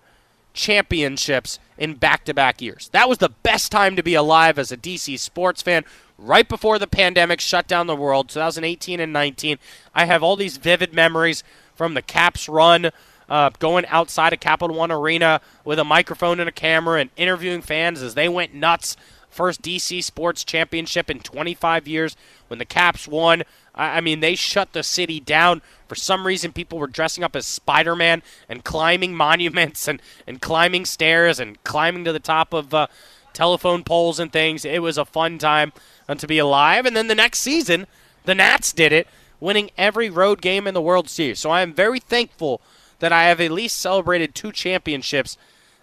championships 0.54 1.60
in 1.78 1.94
back-to-back 1.94 2.62
years. 2.62 2.90
That 2.90 3.08
was 3.08 3.20
the 3.20 3.30
best 3.30 3.72
time 3.72 3.96
to 3.96 4.04
be 4.04 4.16
alive 4.16 4.60
as 4.60 4.72
a 4.72 4.78
DC 4.78 5.20
sports 5.20 5.62
fan. 5.62 5.86
Right 6.18 6.50
before 6.50 6.80
the 6.80 6.88
pandemic 6.88 7.40
shut 7.40 7.68
down 7.68 7.86
the 7.86 7.96
world, 7.96 8.30
2018 8.30 9.00
and 9.00 9.14
19, 9.14 9.60
I 9.94 10.06
have 10.06 10.24
all 10.24 10.36
these 10.36 10.58
vivid 10.58 10.94
memories 10.94 11.44
from 11.76 11.94
the 11.94 12.02
Caps 12.02 12.50
run 12.50 12.92
uh, 13.30 13.50
going 13.60 13.86
outside 13.88 14.34
of 14.34 14.40
Capital 14.40 14.76
One 14.76 14.92
Arena 14.92 15.42
with 15.66 15.80
a 15.80 15.84
microphone 15.84 16.40
and 16.40 16.50
a 16.50 16.54
camera 16.54 17.00
and 17.00 17.10
interviewing 17.18 17.62
fans 17.62 18.02
as 18.02 18.14
they 18.14 18.30
went 18.30 18.54
nuts. 18.54 18.96
First 19.30 19.62
DC 19.62 20.04
Sports 20.04 20.44
Championship 20.44 21.10
in 21.10 21.20
25 21.20 21.88
years 21.88 22.16
when 22.48 22.58
the 22.60 22.66
Caps 22.66 23.08
won. 23.08 23.44
I, 23.76 24.02
mean, 24.02 24.20
they 24.20 24.34
shut 24.34 24.74
the 24.74 24.82
city 24.82 25.20
down. 25.20 25.62
For 25.88 25.94
some 25.94 26.26
reason, 26.26 26.52
people 26.52 26.80
were 26.80 26.88
dressing 26.88 27.24
up 27.24 27.36
as 27.36 27.46
Spider 27.46 27.96
Man 27.96 28.24
and 28.50 28.64
climbing 28.64 29.14
monuments 29.16 29.88
and, 29.88 30.02
and 30.26 30.42
climbing 30.42 30.86
stairs 30.86 31.40
and 31.40 31.64
climbing 31.64 32.04
to 32.06 32.14
the 32.14 32.20
top 32.20 32.54
of 32.54 32.74
uh, 32.74 32.88
telephone 33.34 33.84
poles 33.84 34.20
and 34.20 34.34
things. 34.34 34.66
It 34.66 34.82
was 34.82 34.98
a 34.98 35.06
fun 35.06 35.38
time 35.38 35.72
uh, 36.10 36.16
to 36.16 36.26
be 36.26 36.40
alive. 36.40 36.88
And 36.88 36.96
then 36.96 37.08
the 37.08 37.14
next 37.14 37.40
season, 37.40 37.86
the 38.26 38.34
Nats 38.34 38.74
did 38.74 38.92
it, 38.92 39.08
winning 39.40 39.70
every 39.78 40.10
road 40.10 40.42
game 40.42 40.66
in 40.66 40.74
the 40.74 40.82
World 40.82 41.10
Series. 41.10 41.40
So 41.40 41.52
I 41.52 41.62
am 41.62 41.74
very 41.74 42.00
thankful 42.00 42.60
that 43.00 43.12
I 43.12 43.24
have 43.26 43.40
at 43.42 43.52
least 43.52 43.78
celebrated 43.78 44.34
two 44.36 44.52
championships 44.52 45.38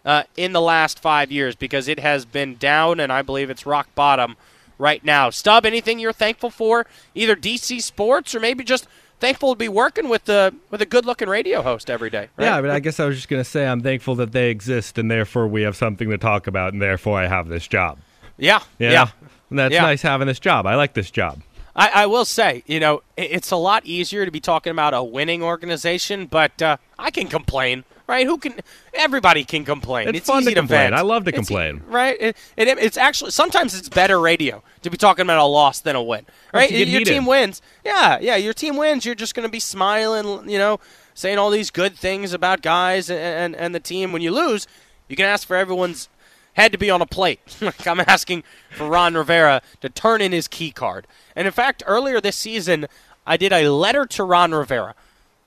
uh, 0.05 0.25
in 0.37 0.53
the 0.53 0.61
last 0.61 0.99
five 1.01 1.31
years 1.33 1.55
because 1.57 1.89
it 1.89 1.99
has 2.01 2.25
been 2.25 2.57
down 2.57 3.01
and 3.01 3.13
I 3.13 3.23
believe 3.23 3.51
it's 3.51 3.65
rock 3.67 3.89
bottom 3.95 4.37
right 4.79 5.03
now. 5.05 5.31
Stub, 5.31 5.65
anything 5.65 5.99
you're 5.99 6.13
thankful 6.13 6.51
for? 6.51 6.87
Either 7.15 7.35
DC 7.37 7.81
sports 7.81 8.35
or 8.35 8.41
maybe 8.41 8.65
just 8.65 8.87
thankful 9.21 9.55
to 9.55 9.59
be 9.59 9.69
working 9.69 10.09
with 10.09 10.25
the 10.27 10.55
with 10.71 10.83
a 10.83 10.87
good 10.87 11.07
looking 11.07 11.29
radio 11.29 11.63
host 11.63 11.89
every 11.89 12.11
day. 12.11 12.29
Right? 12.37 12.45
Yeah, 12.47 12.61
but 12.61 12.71
I 12.71 12.81
guess 12.81 12.99
I 13.01 13.07
was 13.07 13.17
just 13.17 13.29
gonna 13.29 13.45
say 13.45 13.67
I'm 13.67 13.81
thankful 13.81 14.17
that 14.17 14.33
they 14.33 14.51
exist, 14.51 14.99
and 14.99 15.11
therefore 15.11 15.47
we 15.47 15.63
have 15.63 15.77
something 15.77 16.11
to 16.11 16.19
talk 16.19 16.47
about, 16.49 16.73
and 16.73 16.83
therefore 16.83 17.19
I 17.19 17.27
have 17.29 17.49
this 17.49 17.67
job. 17.67 17.99
yeah, 18.37 18.61
You 18.79 18.89
yeah. 18.91 19.09
And 19.51 19.59
that's 19.59 19.73
Yeah. 19.73 19.83
nice 19.83 20.03
having 20.03 20.27
this 20.27 20.41
job. 20.41 20.67
I 20.67 20.75
like 20.75 20.95
this 20.95 21.11
job. 21.11 21.41
I, 21.77 21.89
I 22.03 22.07
will 22.07 22.25
say, 22.25 22.63
you 22.67 22.79
know, 22.81 23.03
it's 23.17 23.51
a 23.51 23.57
lot 23.57 23.85
easier 23.85 24.25
to 24.25 24.31
be 24.31 24.41
talking 24.41 24.71
about 24.71 24.95
a 24.95 25.03
winning 25.03 25.43
organization, 25.43 26.27
but 26.27 26.61
uh, 26.63 26.77
I 26.99 27.11
can 27.11 27.27
complain, 27.27 27.83
right? 28.07 28.27
Who 28.27 28.39
can? 28.39 28.55
Everybody 28.93 29.45
can 29.45 29.65
complain. 29.65 30.15
It's 30.15 30.27
fun 30.29 30.43
easy 30.43 30.51
to 30.55 30.61
complain. 30.61 30.91
vent. 30.91 30.95
I 30.95 31.01
love 31.01 31.25
to 31.25 31.31
It's 31.31 31.37
e- 31.37 31.39
complain. 31.39 31.83
right? 31.89 32.17
It, 32.21 32.37
it, 32.57 32.69
it's 32.79 32.97
actually 32.97 33.33
sometimes 33.33 33.75
it's 33.77 33.89
better 33.89 34.21
radio 34.21 34.63
to 34.83 34.91
be 34.91 34.97
talking 34.97 35.23
about 35.25 35.39
a 35.41 35.45
loss 35.47 35.81
than 35.81 35.97
a 35.97 36.03
win, 36.03 36.27
right? 36.53 36.71
you 36.71 36.85
Your 36.85 37.01
team 37.03 37.27
wins, 37.27 37.61
yeah, 37.85 38.19
yeah. 38.21 38.37
Your 38.37 38.53
team 38.55 38.77
wins. 38.77 39.05
You're 39.05 39.15
just 39.17 39.35
going 39.35 39.47
to 39.49 39.53
be 39.53 39.61
smiling, 39.61 40.49
you 40.49 40.59
know, 40.59 40.79
saying 41.15 41.39
all 41.39 41.51
these 41.51 41.71
good 41.73 41.97
things 41.97 42.33
about 42.33 42.63
guys 42.63 43.11
and, 43.11 43.19
and 43.19 43.57
and 43.57 43.75
the 43.75 43.81
team. 43.81 44.13
When 44.13 44.23
you 44.23 44.31
lose, 44.31 44.69
you 45.09 45.17
can 45.17 45.27
ask 45.27 45.47
for 45.49 45.57
everyone's 45.57 46.09
head 46.55 46.73
to 46.73 46.79
be 46.79 46.91
on 46.91 47.03
a 47.03 47.07
plate. 47.07 47.41
like 47.61 47.87
I'm 47.87 48.01
asking 48.01 48.45
for 48.71 48.89
Ron 48.89 49.15
Rivera 49.15 49.63
to 49.81 49.89
turn 49.89 50.21
in 50.21 50.33
his 50.33 50.49
key 50.49 50.71
card. 50.71 51.07
And 51.37 51.47
in 51.47 51.53
fact, 51.53 51.83
earlier 51.87 52.21
this 52.21 52.37
season, 52.37 52.87
I 53.27 53.37
did 53.37 53.53
a 53.53 53.69
letter 53.69 54.07
to 54.07 54.25
Ron 54.25 54.53
Rivera 54.53 54.95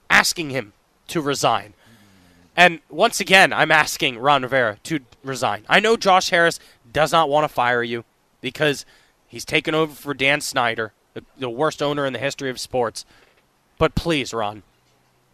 asking 0.10 0.52
him 0.52 0.74
to 1.08 1.22
resign. 1.22 1.74
And 2.56 2.80
once 2.90 3.20
again, 3.20 3.54
I'm 3.54 3.72
asking 3.72 4.18
Ron 4.18 4.44
Rivera 4.44 4.78
to 4.84 5.00
resign. 5.24 5.64
I 5.70 5.80
know 5.80 5.96
Josh 5.96 6.30
Harris 6.30 6.60
does 6.92 7.12
not 7.12 7.30
want 7.30 7.44
to 7.44 7.54
fire 7.54 7.84
you 7.84 8.04
because 8.42 8.86
he's 9.28 9.46
taken 9.46 9.76
over 9.76 9.94
for 9.94 10.14
Dan 10.14 10.42
Snyder, 10.42 10.94
the, 11.14 11.24
the 11.38 11.50
worst 11.50 11.82
owner 11.84 12.06
in 12.06 12.14
the 12.14 12.20
history 12.20 12.50
of 12.50 12.60
sports. 12.60 13.06
But 13.78 13.94
please, 13.94 14.34
Ron, 14.34 14.64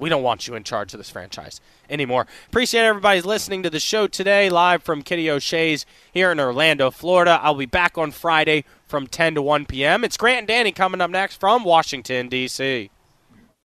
we 0.03 0.09
don't 0.09 0.21
want 0.21 0.47
you 0.47 0.53
in 0.53 0.63
charge 0.63 0.93
of 0.93 0.97
this 0.97 1.09
franchise 1.09 1.61
anymore. 1.89 2.27
Appreciate 2.47 2.81
everybody's 2.81 3.25
listening 3.25 3.63
to 3.63 3.69
the 3.69 3.79
show 3.79 4.05
today, 4.05 4.49
live 4.49 4.83
from 4.83 5.01
Kitty 5.01 5.29
O'Shea's 5.31 5.85
here 6.11 6.31
in 6.31 6.41
Orlando, 6.41 6.91
Florida. 6.91 7.39
I'll 7.41 7.55
be 7.55 7.65
back 7.65 7.97
on 7.97 8.11
Friday 8.11 8.65
from 8.85 9.07
10 9.07 9.35
to 9.35 9.41
1 9.41 9.65
p.m. 9.65 10.03
It's 10.03 10.17
Grant 10.17 10.39
and 10.39 10.47
Danny 10.47 10.73
coming 10.73 10.99
up 10.99 11.09
next 11.09 11.39
from 11.39 11.63
Washington, 11.63 12.27
D.C. 12.27 12.91